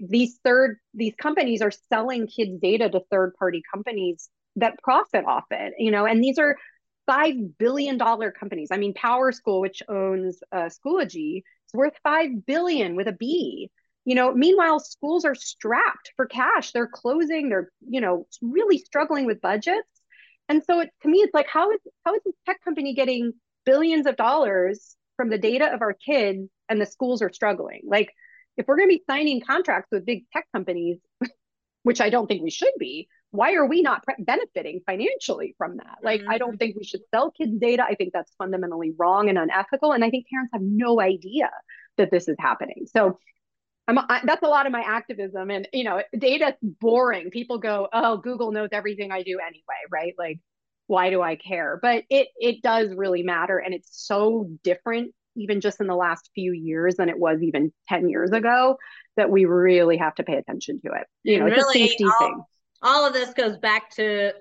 these 0.00 0.40
third 0.42 0.78
these 0.94 1.14
companies 1.20 1.62
are 1.62 1.70
selling 1.88 2.26
kids 2.26 2.58
data 2.60 2.88
to 2.90 3.00
third 3.10 3.32
party 3.38 3.62
companies 3.72 4.28
that 4.56 4.78
profit 4.82 5.24
off 5.24 5.44
it, 5.50 5.74
you 5.78 5.90
know, 5.90 6.04
and 6.04 6.22
these 6.22 6.38
are 6.38 6.56
five 7.06 7.34
billion 7.58 7.96
dollar 7.96 8.30
companies. 8.30 8.68
I 8.70 8.76
mean, 8.76 8.92
PowerSchool, 8.94 9.60
which 9.60 9.82
owns 9.88 10.40
uh, 10.52 10.68
Schoology, 10.68 11.42
it's 11.68 11.74
worth 11.74 11.94
5 12.02 12.46
billion 12.46 12.96
with 12.96 13.08
a 13.08 13.12
B. 13.12 13.70
You 14.04 14.14
know, 14.14 14.32
meanwhile, 14.32 14.80
schools 14.80 15.26
are 15.26 15.34
strapped 15.34 16.12
for 16.16 16.24
cash. 16.24 16.72
They're 16.72 16.88
closing, 16.88 17.50
they're, 17.50 17.70
you 17.86 18.00
know, 18.00 18.26
really 18.40 18.78
struggling 18.78 19.26
with 19.26 19.42
budgets. 19.42 19.88
And 20.48 20.62
so 20.64 20.80
it, 20.80 20.90
to 21.02 21.08
me, 21.08 21.18
it's 21.18 21.34
like, 21.34 21.46
how 21.46 21.70
is 21.72 21.80
how 22.06 22.14
is 22.14 22.22
this 22.24 22.34
tech 22.46 22.62
company 22.64 22.94
getting 22.94 23.32
billions 23.66 24.06
of 24.06 24.16
dollars 24.16 24.96
from 25.18 25.28
the 25.28 25.36
data 25.36 25.70
of 25.74 25.82
our 25.82 25.92
kids 25.92 26.48
and 26.70 26.80
the 26.80 26.86
schools 26.86 27.20
are 27.20 27.32
struggling? 27.32 27.82
Like, 27.84 28.14
if 28.56 28.66
we're 28.66 28.76
going 28.76 28.88
to 28.88 28.96
be 28.96 29.04
signing 29.06 29.42
contracts 29.42 29.88
with 29.92 30.06
big 30.06 30.24
tech 30.32 30.46
companies, 30.54 30.98
which 31.82 32.00
I 32.00 32.08
don't 32.08 32.26
think 32.26 32.42
we 32.42 32.50
should 32.50 32.72
be, 32.78 33.08
why 33.30 33.54
are 33.54 33.66
we 33.66 33.82
not 33.82 34.04
pre- 34.04 34.24
benefiting 34.24 34.80
financially 34.86 35.54
from 35.58 35.76
that? 35.76 35.98
Like, 36.02 36.22
mm-hmm. 36.22 36.30
I 36.30 36.38
don't 36.38 36.52
mm-hmm. 36.52 36.58
think 36.58 36.76
we 36.76 36.84
should 36.84 37.02
sell 37.12 37.30
kids 37.30 37.58
data. 37.58 37.84
I 37.84 37.94
think 37.94 38.12
that's 38.14 38.32
fundamentally 38.38 38.94
wrong 38.98 39.28
and 39.28 39.36
unethical. 39.36 39.92
And 39.92 40.04
I 40.04 40.10
think 40.10 40.26
parents 40.30 40.50
have 40.54 40.62
no 40.62 41.00
idea 41.00 41.50
that 41.98 42.10
this 42.10 42.28
is 42.28 42.36
happening. 42.38 42.86
So 42.86 43.18
I'm, 43.86 43.98
I, 43.98 44.22
that's 44.24 44.42
a 44.42 44.48
lot 44.48 44.66
of 44.66 44.72
my 44.72 44.82
activism. 44.82 45.50
And, 45.50 45.68
you 45.72 45.84
know, 45.84 46.02
data's 46.16 46.54
boring. 46.62 47.30
People 47.30 47.58
go, 47.58 47.88
oh, 47.92 48.16
Google 48.18 48.52
knows 48.52 48.70
everything 48.72 49.12
I 49.12 49.22
do 49.22 49.38
anyway, 49.38 49.82
right? 49.90 50.14
Like, 50.18 50.40
why 50.88 51.10
do 51.10 51.22
I 51.22 51.36
care? 51.36 51.78
But 51.80 52.04
it, 52.10 52.28
it 52.36 52.60
does 52.62 52.88
really 52.94 53.22
matter. 53.22 53.58
And 53.58 53.72
it's 53.72 53.88
so 53.92 54.50
different, 54.64 55.14
even 55.36 55.60
just 55.60 55.80
in 55.80 55.86
the 55.86 55.94
last 55.94 56.30
few 56.34 56.52
years 56.52 56.96
than 56.96 57.08
it 57.08 57.18
was 57.18 57.40
even 57.42 57.72
10 57.88 58.08
years 58.08 58.32
ago, 58.32 58.76
that 59.16 59.30
we 59.30 59.44
really 59.44 59.98
have 59.98 60.16
to 60.16 60.24
pay 60.24 60.34
attention 60.34 60.80
to 60.84 60.92
it. 60.92 61.06
You 61.22 61.38
know, 61.38 61.46
it's 61.46 61.56
really, 61.56 61.84
a 61.84 61.88
safety 61.88 62.04
all- 62.04 62.18
thing 62.18 62.42
all 62.82 63.06
of 63.06 63.12
this 63.12 63.32
goes 63.34 63.56
back 63.56 63.90
to 63.90 64.32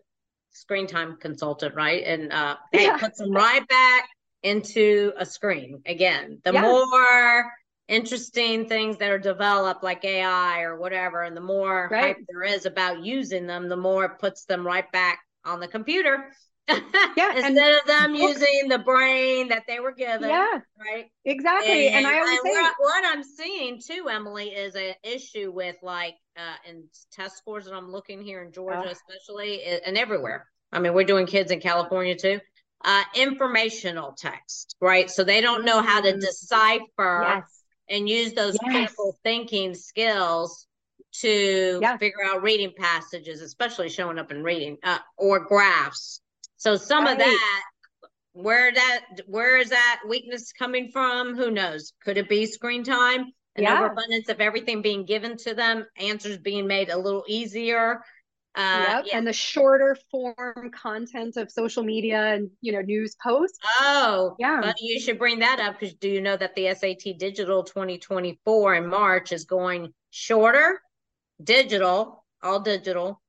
screen 0.52 0.88
time 0.88 1.18
consultant, 1.20 1.76
right? 1.76 2.04
And 2.04 2.32
uh, 2.32 2.56
that 2.74 2.82
yeah. 2.82 2.98
puts 2.98 3.20
them 3.20 3.32
right 3.32 3.68
back 3.68 4.10
into 4.44 5.14
a 5.18 5.26
screen 5.26 5.82
again. 5.86 6.42
The 6.44 6.54
more 6.54 7.52
interesting 7.88 8.68
things 8.68 8.98
that 8.98 9.10
are 9.10 9.20
developed, 9.20 9.84
like 9.84 10.04
AI 10.04 10.62
or 10.62 10.78
whatever, 10.78 11.24
and 11.24 11.36
the 11.36 11.42
more 11.42 11.88
right. 11.92 12.16
hype 12.16 12.26
there 12.28 12.44
is 12.44 12.66
about 12.66 13.04
using 13.04 13.48
them, 13.48 13.70
the 13.70 13.78
more 13.78 14.06
it 14.06 14.20
puts 14.20 14.46
them 14.46 14.66
right 14.66 14.90
back 14.92 15.20
on 15.46 15.60
the 15.60 15.68
computer. 15.68 16.32
yeah, 16.70 16.78
instead 17.36 17.46
and, 17.46 17.58
of 17.58 17.88
them 17.88 18.16
using 18.16 18.68
the 18.68 18.80
brain 18.80 19.48
that 19.50 19.64
they 19.68 19.80
were 19.80 19.94
given. 19.94 20.30
Yeah, 20.30 20.60
right. 20.80 21.06
Exactly. 21.24 21.88
And, 21.88 22.06
and 22.06 22.08
I 22.08 22.20
always 22.20 22.40
and 22.44 22.54
say 22.54 22.72
what 22.78 23.04
I'm 23.06 23.24
seeing 23.24 23.82
too, 23.86 24.10
Emily, 24.10 24.50
is 24.50 24.76
an 24.76 24.94
issue 25.04 25.52
with 25.52 25.78
like 25.82 26.16
uh, 26.36 26.70
in 26.70 26.84
test 27.12 27.38
scores 27.38 27.66
that 27.66 27.74
I'm 27.74 27.90
looking 27.90 28.22
here 28.22 28.44
in 28.44 28.52
Georgia, 28.52 28.90
especially 28.90 29.64
and 29.64 29.98
everywhere. 29.98 30.46
I 30.72 30.80
mean, 30.80 30.94
we're 30.94 31.06
doing 31.06 31.26
kids 31.26 31.52
in 31.52 31.62
California 31.62 32.16
too. 32.16 32.40
Uh, 32.84 33.04
informational 33.16 34.14
text, 34.18 34.76
right? 34.82 35.10
So 35.10 35.24
they 35.24 35.42
don't 35.42 35.66
know 35.66 35.82
how 35.82 36.02
to 36.02 36.14
mm. 36.14 36.20
decipher 36.20 37.24
yes. 37.24 37.64
and 37.90 38.08
use 38.08 38.34
those 38.34 38.58
yes. 38.62 38.72
critical 38.72 39.18
thinking 39.24 39.74
skills 39.74 40.67
to 41.22 41.80
yes. 41.82 42.00
figure 42.00 42.24
out 42.26 42.42
reading 42.42 42.74
passages, 42.78 43.42
especially 43.42 43.90
showing 43.90 44.20
up 44.20 44.32
in 44.32 44.44
reading 44.44 44.78
uh, 44.84 45.00
or 45.18 45.40
graphs. 45.40 46.22
So 46.58 46.76
some 46.76 47.06
right. 47.06 47.14
of 47.14 47.20
that, 47.20 47.62
where 48.34 48.74
that, 48.74 49.06
where 49.26 49.58
is 49.58 49.70
that 49.70 50.02
weakness 50.08 50.52
coming 50.52 50.90
from? 50.92 51.36
Who 51.36 51.52
knows? 51.52 51.94
Could 52.04 52.18
it 52.18 52.30
be 52.30 52.46
screen 52.46 52.84
time? 52.84 53.32
an 53.58 53.64
yeah. 53.64 53.80
overabundance 53.80 54.30
of 54.30 54.40
everything 54.40 54.82
being 54.82 55.06
given 55.06 55.36
to 55.38 55.54
them, 55.54 55.86
answers 55.98 56.38
being 56.38 56.68
made 56.68 56.90
a 56.90 56.98
little 56.98 57.24
easier. 57.28 58.02
Uh, 58.56 58.86
yep. 58.88 59.06
Yeah. 59.08 59.18
And 59.18 59.28
the 59.28 59.34
shorter 59.34 59.96
form 60.10 60.72
content 60.72 61.38
of 61.38 61.52
social 61.52 61.84
media 61.84 62.34
and 62.34 62.50
you 62.62 62.72
know 62.72 62.82
news 62.82 63.16
posts. 63.22 63.60
Oh, 63.82 64.36
yeah. 64.40 64.74
You 64.80 65.00
should 65.00 65.20
bring 65.20 65.40
that 65.40 65.60
up 65.60 65.80
because 65.80 65.96
do 65.96 66.10
you 66.10 66.22
know 66.22 66.38
that 66.38 66.56
the 66.56 66.74
SAT 66.74 67.20
Digital 67.20 67.64
2024 67.64 68.76
in 68.76 68.88
March 68.88 69.32
is 69.32 69.46
going 69.46 69.94
shorter, 70.10 70.82
digital, 71.44 72.24
all 72.42 72.60
digital, 72.60 73.22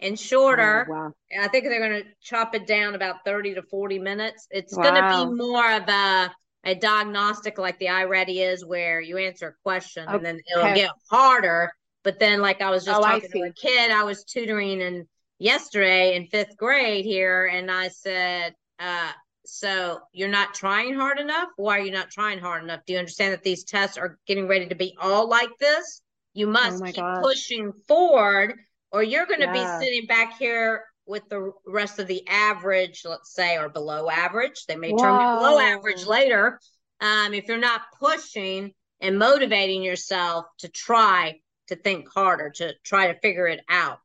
and 0.00 0.18
shorter. 0.18 0.86
Oh, 0.88 0.92
wow. 0.92 1.12
I 1.40 1.48
think 1.48 1.64
they're 1.64 1.88
going 1.88 2.02
to 2.02 2.08
chop 2.22 2.54
it 2.54 2.66
down 2.66 2.94
about 2.94 3.24
30 3.24 3.54
to 3.54 3.62
40 3.62 3.98
minutes. 3.98 4.46
It's 4.50 4.76
wow. 4.76 4.82
going 4.82 4.94
to 4.94 5.26
be 5.26 5.36
more 5.36 5.72
of 5.72 5.88
a 5.88 6.34
a 6.64 6.74
diagnostic 6.74 7.56
like 7.56 7.78
the 7.78 7.86
iReady 7.86 8.46
is 8.46 8.66
where 8.66 9.00
you 9.00 9.16
answer 9.16 9.48
a 9.48 9.62
question 9.62 10.06
okay. 10.06 10.16
and 10.16 10.24
then 10.24 10.40
it'll 10.54 10.74
get 10.74 10.90
harder. 11.10 11.72
But 12.02 12.18
then, 12.18 12.40
like 12.40 12.62
I 12.62 12.70
was 12.70 12.84
just 12.84 12.98
oh, 12.98 13.02
talking 13.02 13.30
to 13.30 13.42
a 13.42 13.52
kid 13.52 13.90
I 13.90 14.04
was 14.04 14.24
tutoring 14.24 14.82
and 14.82 15.06
yesterday 15.38 16.16
in 16.16 16.26
fifth 16.26 16.56
grade 16.56 17.04
here, 17.04 17.46
and 17.46 17.70
I 17.70 17.88
said, 17.88 18.54
uh, 18.78 19.10
so 19.44 20.00
you're 20.12 20.28
not 20.28 20.54
trying 20.54 20.94
hard 20.94 21.18
enough? 21.18 21.48
Why 21.56 21.78
are 21.78 21.82
you 21.82 21.90
not 21.90 22.10
trying 22.10 22.38
hard 22.38 22.62
enough? 22.62 22.80
Do 22.86 22.92
you 22.92 22.98
understand 22.98 23.32
that 23.32 23.42
these 23.42 23.64
tests 23.64 23.98
are 23.98 24.18
getting 24.26 24.46
ready 24.46 24.66
to 24.68 24.74
be 24.74 24.96
all 25.00 25.28
like 25.28 25.50
this? 25.58 26.02
You 26.34 26.48
oh 26.48 26.50
must 26.50 26.82
oh 26.82 26.86
keep 26.86 26.96
gosh. 26.96 27.22
pushing 27.22 27.72
forward, 27.88 28.54
or 28.92 29.02
you're 29.02 29.26
going 29.26 29.40
to 29.40 29.46
yeah. 29.46 29.78
be 29.78 29.84
sitting 29.84 30.06
back 30.06 30.38
here 30.38 30.84
with 31.06 31.28
the 31.28 31.52
rest 31.66 31.98
of 31.98 32.06
the 32.06 32.26
average, 32.28 33.02
let's 33.04 33.34
say, 33.34 33.58
or 33.58 33.68
below 33.68 34.08
average. 34.08 34.66
They 34.66 34.76
may 34.76 34.90
turn 34.90 35.36
below 35.36 35.58
average 35.58 36.06
later. 36.06 36.60
Um, 37.00 37.34
if 37.34 37.48
you're 37.48 37.58
not 37.58 37.82
pushing 37.98 38.72
and 39.00 39.18
motivating 39.18 39.82
yourself 39.82 40.46
to 40.58 40.68
try 40.68 41.40
to 41.68 41.76
think 41.76 42.06
harder, 42.12 42.50
to 42.50 42.74
try 42.84 43.12
to 43.12 43.18
figure 43.20 43.46
it 43.46 43.60
out. 43.68 43.98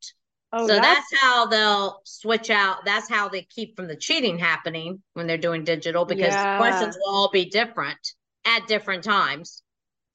Oh, 0.54 0.68
so 0.68 0.76
that's, 0.76 1.10
that's, 1.12 1.22
how 1.22 1.48
they'll 1.48 2.00
switch 2.06 2.50
out. 2.50 2.86
That's 2.86 3.10
how 3.10 3.28
they 3.28 3.42
keep 3.42 3.76
from 3.76 3.88
the 3.88 3.96
cheating 3.96 4.40
happening 4.40 5.02
when 5.14 5.28
they're 5.28 5.38
doing 5.38 5.64
digital 5.64 6.06
because 6.06 6.34
yeah. 6.34 6.54
the 6.54 6.60
questions 6.60 6.98
will 6.98 7.14
all 7.14 7.30
be 7.30 7.50
different 7.50 8.00
at 8.46 8.68
different 8.68 9.04
times. 9.04 9.62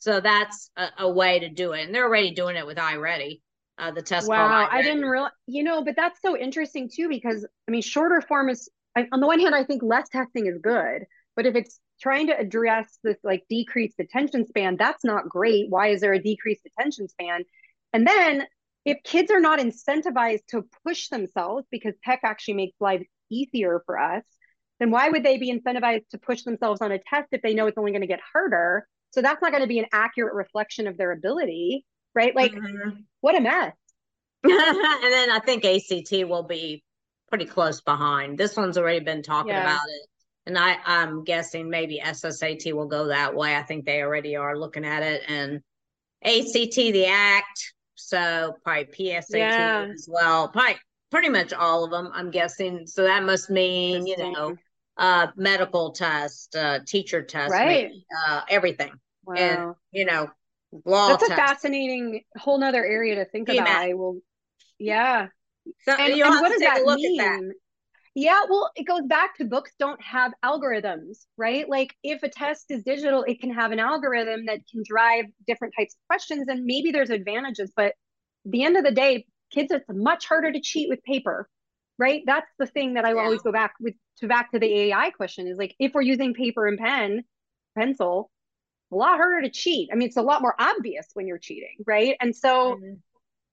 So 0.01 0.21
that's 0.21 0.71
a, 0.77 0.89
a, 1.01 1.11
way 1.11 1.41
to 1.41 1.49
do 1.51 1.73
it. 1.73 1.85
And 1.85 1.95
they're 1.95 2.07
already 2.07 2.33
doing 2.33 2.57
it 2.57 2.67
with 2.67 2.79
iReady, 2.79 3.43
uh, 3.79 3.91
the 3.93 4.03
test. 4.03 4.29
Wow. 4.29 4.67
I 4.71 4.83
didn't 4.83 5.05
realize, 5.05 5.33
you 5.47 5.63
know, 5.63 5.85
but 5.85 5.95
that's 5.95 6.21
so 6.23 6.37
interesting 6.37 6.91
too, 6.93 7.09
because 7.09 7.47
I 7.69 7.71
mean, 7.71 7.83
shorter 7.83 8.23
form 8.23 8.49
is, 8.49 8.69
on 8.97 9.21
the 9.21 9.27
one 9.27 9.41
hand, 9.41 9.55
I 9.55 9.65
think 9.65 9.83
less 9.83 10.09
testing 10.09 10.47
is 10.47 10.59
good. 10.61 11.05
But 11.37 11.47
if 11.47 11.55
it's 11.55 11.79
trying 12.01 12.29
to 12.29 12.39
address 12.39 12.99
this 13.05 13.19
like 13.23 13.45
decreased 13.49 14.01
attention 14.01 14.47
span, 14.47 14.77
that's 14.79 15.05
not 15.05 15.29
great. 15.29 15.67
Why 15.69 15.89
is 15.89 16.01
there 16.01 16.15
a 16.15 16.23
decreased 16.23 16.67
attention 16.67 17.09
span? 17.09 17.45
And 17.93 18.07
then 18.07 18.47
if 18.87 19.03
kids 19.05 19.31
are 19.31 19.41
not 19.41 19.59
incentivized 19.59 20.47
to 20.49 20.65
push 20.87 21.09
themselves 21.09 21.67
because 21.71 21.95
tech 22.03 22.21
actually 22.25 22.55
makes 22.55 22.81
life 22.81 23.07
easier 23.31 23.83
for 23.85 23.99
us, 23.99 24.25
then 24.79 24.91
why 24.91 25.11
would 25.11 25.23
they 25.23 25.37
be 25.37 25.53
incentivized 25.53 26.09
to 26.11 26.19
push 26.19 26.43
themselves 26.43 26.81
on 26.81 26.91
a 26.91 26.99
test 26.99 27.29
if 27.33 27.43
they 27.43 27.53
know 27.53 27.67
it's 27.67 27.77
only 27.77 27.93
going 27.93 28.01
to 28.01 28.07
get 28.07 28.21
harder? 28.33 28.89
So 29.11 29.23
that's 29.23 29.42
not 29.42 29.51
going 29.51 29.62
to 29.62 29.68
be 29.68 29.79
an 29.79 29.87
accurate 29.92 30.35
reflection 30.35 30.87
of 30.87 30.96
their 30.96 31.12
ability, 31.12 31.85
right? 32.14 32.35
Like, 32.35 32.53
mm-hmm. 32.53 33.01
what 33.20 33.37
a 33.37 33.40
mess. 33.40 33.75
and 34.44 34.53
then 34.53 35.31
I 35.31 35.40
think 35.44 35.64
ACT 35.64 36.29
will 36.29 36.44
be 36.44 36.83
pretty 37.29 37.44
close 37.44 37.81
behind. 37.81 38.38
This 38.38 38.57
one's 38.57 38.79
already 38.79 39.05
been 39.05 39.23
talking 39.23 39.53
yeah. 39.53 39.62
about 39.62 39.88
it. 39.88 40.07
And 40.46 40.59
I, 40.59 40.79
I'm 40.85 41.25
guessing 41.25 41.68
maybe 41.68 42.01
SSAT 42.05 42.73
will 42.73 42.87
go 42.87 43.09
that 43.09 43.35
way. 43.35 43.57
I 43.57 43.62
think 43.62 43.85
they 43.85 44.03
already 44.03 44.37
are 44.37 44.59
looking 44.59 44.85
at 44.85 45.03
it. 45.03 45.23
And 45.29 45.61
ACT, 46.25 46.75
the 46.75 47.07
ACT, 47.07 47.75
so 47.94 48.57
probably 48.64 48.87
PSAT 48.87 49.35
yeah. 49.35 49.88
as 49.92 50.09
well. 50.11 50.49
Probably 50.49 50.77
pretty 51.11 51.29
much 51.29 51.53
all 51.53 51.85
of 51.85 51.90
them, 51.90 52.11
I'm 52.14 52.31
guessing. 52.31 52.87
So 52.87 53.03
that 53.05 53.23
must 53.25 53.51
mean, 53.51 54.07
you 54.07 54.16
know, 54.16 54.57
uh, 55.01 55.29
medical 55.35 55.93
test, 55.93 56.55
uh, 56.55 56.81
teacher 56.87 57.23
test, 57.23 57.51
right? 57.51 57.89
Maybe, 57.89 58.07
uh, 58.29 58.43
everything, 58.49 58.93
wow. 59.25 59.35
and 59.35 59.75
you 59.91 60.05
know, 60.05 60.31
law. 60.85 61.09
That's 61.09 61.27
test. 61.27 61.33
a 61.33 61.37
fascinating 61.37 62.23
whole 62.37 62.59
nother 62.59 62.85
area 62.85 63.17
to 63.17 63.25
think 63.25 63.49
about. 63.49 63.67
I 63.67 63.95
will, 63.95 64.21
yeah. 64.79 65.29
So 65.85 65.93
and, 65.93 66.13
and 66.13 66.41
what 66.41 66.53
does 66.53 66.61
that 66.61 66.83
mean? 66.85 67.17
That. 67.17 67.55
Yeah, 68.15 68.43
well, 68.51 68.71
it 68.75 68.85
goes 68.85 69.03
back 69.07 69.37
to 69.37 69.45
books 69.45 69.73
don't 69.79 70.03
have 70.03 70.33
algorithms, 70.45 71.25
right? 71.37 71.69
Like 71.69 71.95
if 72.03 72.23
a 72.23 72.29
test 72.29 72.67
is 72.69 72.83
digital, 72.83 73.23
it 73.23 73.41
can 73.41 73.55
have 73.55 73.73
an 73.73 73.79
algorithm 73.79 74.47
that 74.47 74.61
can 74.71 74.83
drive 74.85 75.27
different 75.47 75.75
types 75.79 75.95
of 75.95 76.07
questions, 76.09 76.47
and 76.49 76.65
maybe 76.65 76.91
there's 76.91 77.11
advantages, 77.11 77.73
but 77.75 77.95
the 78.45 78.65
end 78.65 78.77
of 78.77 78.85
the 78.85 78.91
day, 78.91 79.27
kids 79.51 79.71
it's 79.71 79.85
much 79.89 80.27
harder 80.27 80.53
to 80.53 80.61
cheat 80.61 80.89
with 80.89 81.03
paper, 81.05 81.49
right? 82.01 82.23
That's 82.27 82.51
the 82.59 82.67
thing 82.67 82.95
that 82.95 83.05
I 83.05 83.15
yeah. 83.15 83.21
always 83.21 83.43
go 83.43 83.53
back 83.53 83.75
with 83.81 83.95
to 84.19 84.27
back 84.27 84.51
to 84.53 84.59
the 84.59 84.67
AI 84.67 85.11
question 85.11 85.47
is 85.47 85.57
like 85.57 85.77
if 85.79 85.93
we're 85.95 86.03
using 86.03 86.35
paper 86.35 86.67
and 86.67 86.79
pen, 86.79 87.23
pencil, 87.79 88.31
a 88.91 88.97
lot 88.97 89.19
harder 89.19 89.43
to 89.43 89.51
cheat. 89.51 89.91
I 89.93 89.95
mean, 89.95 90.09
it's 90.09 90.17
a 90.17 90.23
lot 90.23 90.43
more 90.43 90.55
obvious 90.59 91.07
when 91.15 91.29
you're 91.29 91.39
cheating, 91.39 91.77
right? 91.87 92.17
And 92.21 92.35
so 92.35 92.75
mm-hmm 92.75 92.95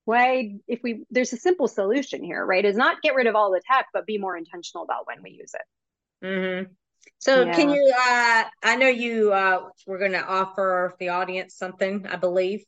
why 0.08 0.54
if 0.70 0.80
we 0.84 1.04
there's 1.12 1.34
a 1.34 1.38
simple 1.38 1.68
solution 1.68 2.24
here 2.24 2.44
right 2.46 2.64
is 2.64 2.78
not 2.78 3.02
get 3.02 3.14
rid 3.14 3.28
of 3.28 3.36
all 3.36 3.52
the 3.52 3.62
tech 3.70 3.88
but 3.94 4.06
be 4.06 4.18
more 4.18 4.38
intentional 4.38 4.86
about 4.86 5.06
when 5.06 5.22
we 5.22 5.32
use 5.32 5.52
it 5.54 6.26
mm-hmm. 6.26 6.72
so 7.20 7.44
yeah. 7.44 7.54
can 7.54 7.70
you 7.70 7.94
uh 7.94 8.44
i 8.64 8.78
know 8.78 8.88
you 8.88 9.34
uh 9.34 9.68
we're 9.86 10.00
going 10.00 10.14
to 10.14 10.26
offer 10.26 10.96
the 11.00 11.10
audience 11.10 11.56
something 11.56 12.08
i 12.08 12.16
believe 12.16 12.64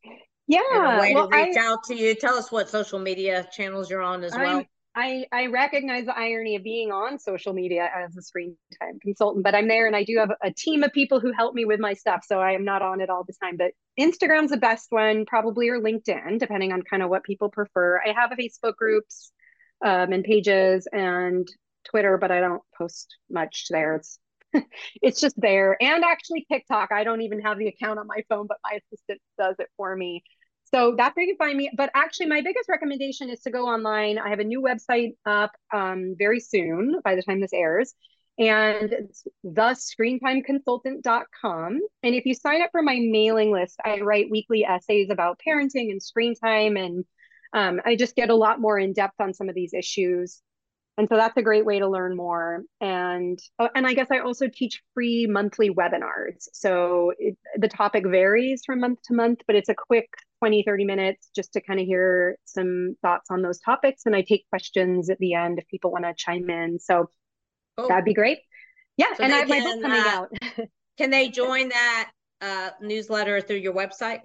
yeah 0.48 1.00
way 1.00 1.16
well, 1.16 1.30
to 1.30 1.38
reach 1.38 1.56
I, 1.56 1.66
out 1.66 1.82
to 1.86 1.96
you 1.96 2.14
tell 2.14 2.36
us 2.36 2.52
what 2.52 2.70
social 2.70 3.00
media 3.00 3.48
channels 3.54 3.90
you're 3.90 4.02
on 4.02 4.22
as 4.26 4.34
I'm, 4.34 4.42
well 4.42 4.66
I, 5.00 5.26
I 5.32 5.46
recognize 5.46 6.06
the 6.06 6.18
irony 6.18 6.58
of 6.58 6.64
being 6.64 6.92
on 6.92 7.20
social 7.20 7.54
media 7.54 7.90
as 7.96 8.18
a 8.18 8.22
screen 8.22 8.58
time 8.82 9.00
consultant, 9.00 9.46
but 9.46 9.56
I'm 9.56 9.70
there 9.70 9.88
and 9.88 9.96
I 9.96 10.04
do 10.04 10.18
have 10.18 10.32
a 10.44 10.52
team 10.52 10.84
of 10.84 10.92
people 10.92 11.22
who 11.22 11.32
help 11.32 11.56
me 11.56 11.64
with 11.64 11.80
my 11.80 11.94
stuff. 11.94 12.26
So 12.28 12.40
I 12.42 12.52
am 12.52 12.66
not 12.66 12.82
on 12.82 13.00
it 13.00 13.10
all 13.10 13.24
the 13.24 13.34
time. 13.42 13.56
But 13.56 13.72
Instagram's 13.98 14.52
the 14.52 14.58
best 14.58 14.88
one, 14.90 15.26
probably, 15.26 15.70
or 15.70 15.80
LinkedIn, 15.80 16.38
depending 16.38 16.74
on 16.74 16.82
kind 16.82 17.02
of 17.02 17.10
what 17.10 17.24
people 17.24 17.50
prefer. 17.50 18.02
I 18.06 18.12
have 18.12 18.34
a 18.34 18.36
Facebook 18.36 18.76
groups 18.76 19.32
um, 19.86 20.12
and 20.12 20.22
pages 20.22 20.86
and 20.92 21.48
Twitter, 21.90 22.18
but 22.18 22.32
I 22.32 22.42
don't 22.42 22.62
post 22.78 23.16
much 23.30 23.68
there. 23.70 23.96
It's 23.96 24.20
it's 25.02 25.22
just 25.22 25.40
there. 25.40 25.78
And 25.82 26.04
actually 26.04 26.46
TikTok. 26.52 26.92
I 26.92 27.06
don't 27.06 27.22
even 27.22 27.40
have 27.40 27.58
the 27.58 27.68
account 27.68 28.00
on 28.00 28.08
my 28.08 28.22
phone, 28.28 28.48
but 28.48 28.58
my 28.66 28.80
assistant 28.84 29.22
does 29.38 29.56
it 29.60 29.70
for 29.78 29.96
me. 29.96 30.24
So 30.74 30.96
that's 30.98 31.16
where 31.16 31.26
you 31.26 31.36
can 31.36 31.48
find 31.48 31.56
me. 31.58 31.70
But 31.76 31.90
actually, 31.96 32.28
my 32.28 32.42
biggest 32.42 32.70
recommendation 32.70 33.30
is 33.30 33.40
to 33.42 33.52
go 33.52 33.66
online. 33.66 34.20
I 34.20 34.30
have 34.30 34.40
a 34.40 34.44
new 34.44 34.62
website 34.62 35.16
up 35.26 35.52
um, 35.74 36.16
very 36.18 36.40
soon 36.40 37.02
by 37.04 37.16
the 37.16 37.24
time 37.24 37.42
this 37.42 37.54
airs. 37.54 37.94
And 38.38 38.94
it's 38.94 39.26
thescreentimeconsultant.com. 39.46 41.80
And 42.04 42.16
if 42.16 42.26
you 42.26 42.34
sign 42.34 42.62
up 42.62 42.70
for 42.72 42.82
my 42.82 42.98
mailing 43.02 43.52
list, 43.52 43.78
I 43.84 44.00
write 44.00 44.32
weekly 44.32 44.64
essays 44.64 45.10
about 45.10 45.42
parenting 45.46 45.92
and 45.92 46.02
screen 46.02 46.36
time. 46.36 46.78
And 46.78 47.04
um, 47.54 47.82
I 47.84 47.98
just 47.98 48.16
get 48.16 48.30
a 48.30 48.36
lot 48.36 48.62
more 48.62 48.80
in 48.80 48.94
depth 48.94 49.20
on 49.20 49.34
some 49.34 49.50
of 49.50 49.56
these 49.56 49.74
issues 49.74 50.42
and 51.00 51.08
so 51.08 51.16
that's 51.16 51.38
a 51.38 51.42
great 51.42 51.66
way 51.66 51.80
to 51.80 51.88
learn 51.88 52.18
more. 52.18 52.64
And 52.82 53.40
oh, 53.58 53.70
and 53.74 53.88
i 53.88 53.94
guess 53.94 54.08
i 54.12 54.20
also 54.20 54.48
teach 54.54 54.84
free 54.94 55.28
monthly 55.28 55.70
webinars. 55.70 56.50
So 56.52 57.14
it, 57.18 57.38
the 57.56 57.70
topic 57.70 58.06
varies 58.06 58.64
from 58.66 58.82
month 58.82 59.00
to 59.06 59.14
month 59.14 59.40
but 59.48 59.56
it's 59.56 59.70
a 59.70 59.76
quick 59.76 60.10
20 60.40 60.64
30 60.64 60.84
minutes 60.84 61.30
just 61.34 61.54
to 61.54 61.62
kind 61.62 61.80
of 61.80 61.86
hear 61.86 62.38
some 62.44 62.98
thoughts 63.02 63.32
on 63.32 63.42
those 63.42 63.60
topics. 63.62 64.06
And 64.06 64.14
i 64.14 64.22
take 64.22 64.48
questions 64.50 65.10
at 65.10 65.18
the 65.20 65.36
end 65.36 65.58
if 65.58 65.68
people 65.70 65.92
want 65.92 66.04
to 66.04 66.14
chime 66.18 66.50
in. 66.50 66.80
So 66.80 67.10
oh. 67.78 67.88
that'd 67.88 68.04
be 68.04 68.14
great. 68.14 68.40
Yeah 68.98 69.14
so 69.16 69.24
and 69.24 69.34
i 69.34 69.38
have 69.38 69.48
can, 69.48 69.64
my 69.64 69.72
book 69.72 69.82
coming 69.82 70.02
uh, 70.02 70.10
out. 70.10 70.68
can 70.98 71.12
they 71.12 71.30
join 71.30 71.70
that 71.70 72.12
uh, 72.42 72.72
newsletter 72.82 73.40
through 73.40 73.58
your 73.58 73.74
website 73.74 74.20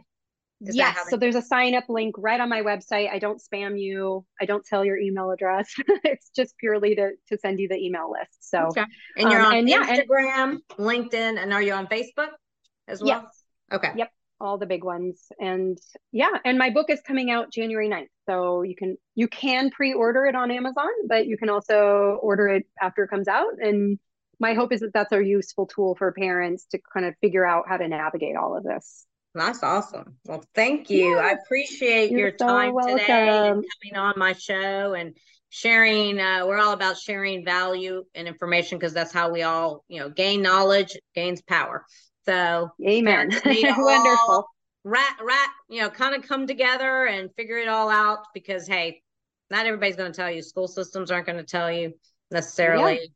is 0.60 0.76
yes. 0.76 0.96
So 1.10 1.16
there's 1.16 1.34
a 1.34 1.42
sign 1.42 1.74
up 1.74 1.84
link 1.88 2.14
right 2.18 2.40
on 2.40 2.48
my 2.48 2.62
website. 2.62 3.10
I 3.10 3.18
don't 3.18 3.40
spam 3.40 3.80
you. 3.80 4.24
I 4.40 4.44
don't 4.44 4.64
tell 4.64 4.84
your 4.84 4.98
email 4.98 5.30
address. 5.30 5.72
it's 6.04 6.30
just 6.34 6.56
purely 6.58 6.94
to, 6.94 7.10
to 7.28 7.38
send 7.38 7.60
you 7.60 7.68
the 7.68 7.76
email 7.76 8.10
list. 8.10 8.50
So, 8.50 8.66
okay. 8.66 8.84
and 9.16 9.30
you're 9.30 9.40
um, 9.40 9.46
on 9.46 9.54
and 9.56 9.68
Instagram, 9.68 10.08
yeah, 10.08 10.44
and, 10.44 10.60
LinkedIn, 10.78 11.42
and 11.42 11.52
are 11.52 11.62
you 11.62 11.72
on 11.72 11.86
Facebook 11.86 12.28
as 12.88 13.02
well? 13.02 13.22
Yes. 13.22 13.42
Okay. 13.72 13.90
Yep. 13.96 14.10
All 14.40 14.58
the 14.58 14.66
big 14.66 14.84
ones. 14.84 15.22
And 15.40 15.78
yeah, 16.12 16.30
and 16.44 16.58
my 16.58 16.70
book 16.70 16.90
is 16.90 17.00
coming 17.06 17.30
out 17.30 17.52
January 17.52 17.88
9th. 17.88 18.08
So 18.28 18.62
you 18.62 18.74
can, 18.76 18.96
you 19.14 19.28
can 19.28 19.70
pre-order 19.70 20.26
it 20.26 20.34
on 20.34 20.50
Amazon, 20.50 20.90
but 21.08 21.26
you 21.26 21.36
can 21.36 21.50
also 21.50 22.18
order 22.22 22.48
it 22.48 22.66
after 22.80 23.04
it 23.04 23.08
comes 23.08 23.28
out. 23.28 23.52
And 23.58 23.98
my 24.40 24.54
hope 24.54 24.72
is 24.72 24.80
that 24.80 24.92
that's 24.92 25.12
a 25.12 25.24
useful 25.24 25.66
tool 25.66 25.94
for 25.94 26.12
parents 26.12 26.66
to 26.72 26.80
kind 26.92 27.06
of 27.06 27.14
figure 27.20 27.46
out 27.46 27.64
how 27.68 27.76
to 27.76 27.86
navigate 27.86 28.36
all 28.36 28.56
of 28.56 28.64
this. 28.64 29.06
That's 29.34 29.62
awesome. 29.62 30.16
Well, 30.26 30.44
thank 30.54 30.90
you. 30.90 31.16
Yeah. 31.16 31.22
I 31.22 31.30
appreciate 31.32 32.12
You're 32.12 32.20
your 32.20 32.30
time 32.30 32.74
so 32.80 32.96
today 32.96 33.48
and 33.48 33.64
coming 33.82 33.96
on 33.96 34.14
my 34.16 34.32
show 34.32 34.94
and 34.94 35.16
sharing. 35.50 36.20
Uh, 36.20 36.44
we're 36.46 36.58
all 36.58 36.72
about 36.72 36.96
sharing 36.98 37.44
value 37.44 38.04
and 38.14 38.28
information 38.28 38.78
because 38.78 38.92
that's 38.92 39.12
how 39.12 39.30
we 39.30 39.42
all, 39.42 39.84
you 39.88 39.98
know, 39.98 40.08
gain 40.08 40.40
knowledge, 40.40 40.96
gains 41.16 41.42
power. 41.42 41.84
So, 42.26 42.70
amen. 42.86 43.30
Wonderful. 43.44 44.46
Rat, 44.84 45.16
rat, 45.20 45.50
you 45.68 45.80
know, 45.80 45.90
kind 45.90 46.14
of 46.14 46.28
come 46.28 46.46
together 46.46 47.06
and 47.06 47.30
figure 47.34 47.58
it 47.58 47.68
all 47.68 47.90
out 47.90 48.26
because, 48.34 48.68
hey, 48.68 49.02
not 49.50 49.66
everybody's 49.66 49.96
going 49.96 50.12
to 50.12 50.16
tell 50.16 50.30
you. 50.30 50.42
School 50.42 50.68
systems 50.68 51.10
aren't 51.10 51.26
going 51.26 51.38
to 51.38 51.44
tell 51.44 51.72
you 51.72 51.94
necessarily. 52.30 52.94
Yeah 52.94 53.06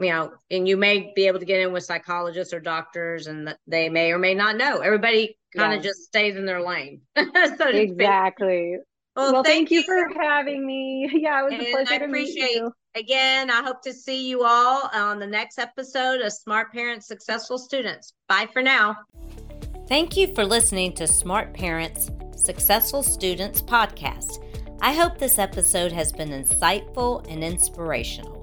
you 0.00 0.10
know, 0.10 0.30
and 0.50 0.68
you 0.68 0.76
may 0.76 1.12
be 1.16 1.26
able 1.26 1.40
to 1.40 1.44
get 1.44 1.60
in 1.60 1.72
with 1.72 1.82
psychologists 1.82 2.54
or 2.54 2.60
doctors, 2.60 3.26
and 3.26 3.52
they 3.66 3.88
may 3.88 4.12
or 4.12 4.18
may 4.20 4.32
not 4.32 4.56
know. 4.56 4.78
Everybody 4.78 5.37
kind 5.56 5.74
of 5.74 5.82
just 5.82 6.04
stays 6.04 6.36
in 6.36 6.46
their 6.46 6.62
lane. 6.62 7.00
so 7.16 7.68
exactly. 7.68 8.78
Well, 9.16 9.32
well 9.32 9.42
thank, 9.42 9.68
thank 9.68 9.70
you, 9.70 9.82
for 9.82 10.08
having 10.20 10.66
me. 10.66 11.10
Yeah, 11.12 11.40
it 11.40 11.44
was 11.44 11.52
and 11.54 11.62
a 11.62 11.70
pleasure 11.70 11.94
I 11.94 11.98
to 11.98 12.08
meet 12.08 12.36
you. 12.36 12.72
Again, 12.94 13.50
I 13.50 13.62
hope 13.62 13.82
to 13.82 13.92
see 13.92 14.28
you 14.28 14.44
all 14.44 14.88
on 14.92 15.18
the 15.18 15.26
next 15.26 15.58
episode 15.58 16.20
of 16.20 16.32
Smart 16.32 16.72
Parents 16.72 17.06
Successful 17.06 17.58
Students. 17.58 18.12
Bye 18.28 18.48
for 18.52 18.62
now. 18.62 18.96
Thank 19.88 20.16
you 20.16 20.34
for 20.34 20.44
listening 20.44 20.92
to 20.94 21.06
Smart 21.06 21.52
Parents 21.54 22.10
Successful 22.36 23.02
Students 23.02 23.60
podcast. 23.60 24.44
I 24.80 24.92
hope 24.92 25.18
this 25.18 25.38
episode 25.38 25.90
has 25.92 26.12
been 26.12 26.30
insightful 26.30 27.26
and 27.28 27.42
inspirational. 27.42 28.37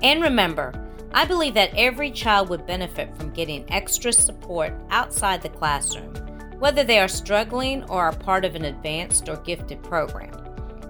And 0.00 0.22
remember, 0.22 0.87
I 1.12 1.24
believe 1.24 1.54
that 1.54 1.72
every 1.74 2.10
child 2.10 2.48
would 2.50 2.66
benefit 2.66 3.16
from 3.16 3.30
getting 3.30 3.64
extra 3.72 4.12
support 4.12 4.74
outside 4.90 5.42
the 5.42 5.48
classroom, 5.48 6.14
whether 6.58 6.84
they 6.84 6.98
are 6.98 7.08
struggling 7.08 7.82
or 7.84 8.02
are 8.02 8.12
part 8.12 8.44
of 8.44 8.54
an 8.54 8.66
advanced 8.66 9.28
or 9.28 9.36
gifted 9.38 9.82
program, 9.82 10.32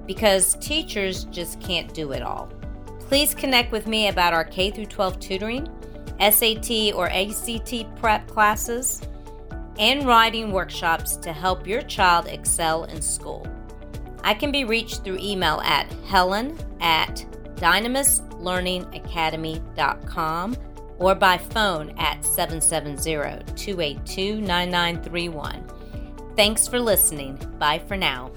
because 0.07 0.57
teachers 0.57 1.25
just 1.25 1.61
can't 1.61 1.95
do 1.95 2.13
it 2.13 2.23
all. 2.23 2.53
Please 3.01 3.35
connect 3.35 3.73
with 3.73 3.87
me 3.87 4.09
about 4.09 4.35
our 4.35 4.45
K 4.45 4.71
12 4.71 5.21
tutoring, 5.21 5.69
SAT 6.21 6.93
or 6.95 7.09
ACT 7.09 7.97
prep 7.97 8.27
classes, 8.29 9.01
and 9.79 10.05
writing 10.05 10.51
workshops 10.51 11.17
to 11.17 11.33
help 11.33 11.67
your 11.67 11.83
child 11.83 12.27
excel 12.27 12.85
in 12.85 13.01
school. 13.01 13.47
I 14.25 14.35
can 14.35 14.51
be 14.51 14.65
reached 14.65 15.05
through 15.05 15.19
email 15.21 15.61
at 15.61 15.91
helen 16.07 16.59
at 16.81 17.25
dynamislearningacademy.com 17.59 20.57
or 20.99 21.15
by 21.15 21.39
phone 21.39 21.91
at 21.99 22.25
770 22.25 23.45
282 23.55 24.41
9931. 24.41 25.65
Thanks 26.37 26.67
for 26.69 26.81
listening. 26.81 27.37
Bye 27.59 27.81
for 27.81 27.97
now. 27.97 28.31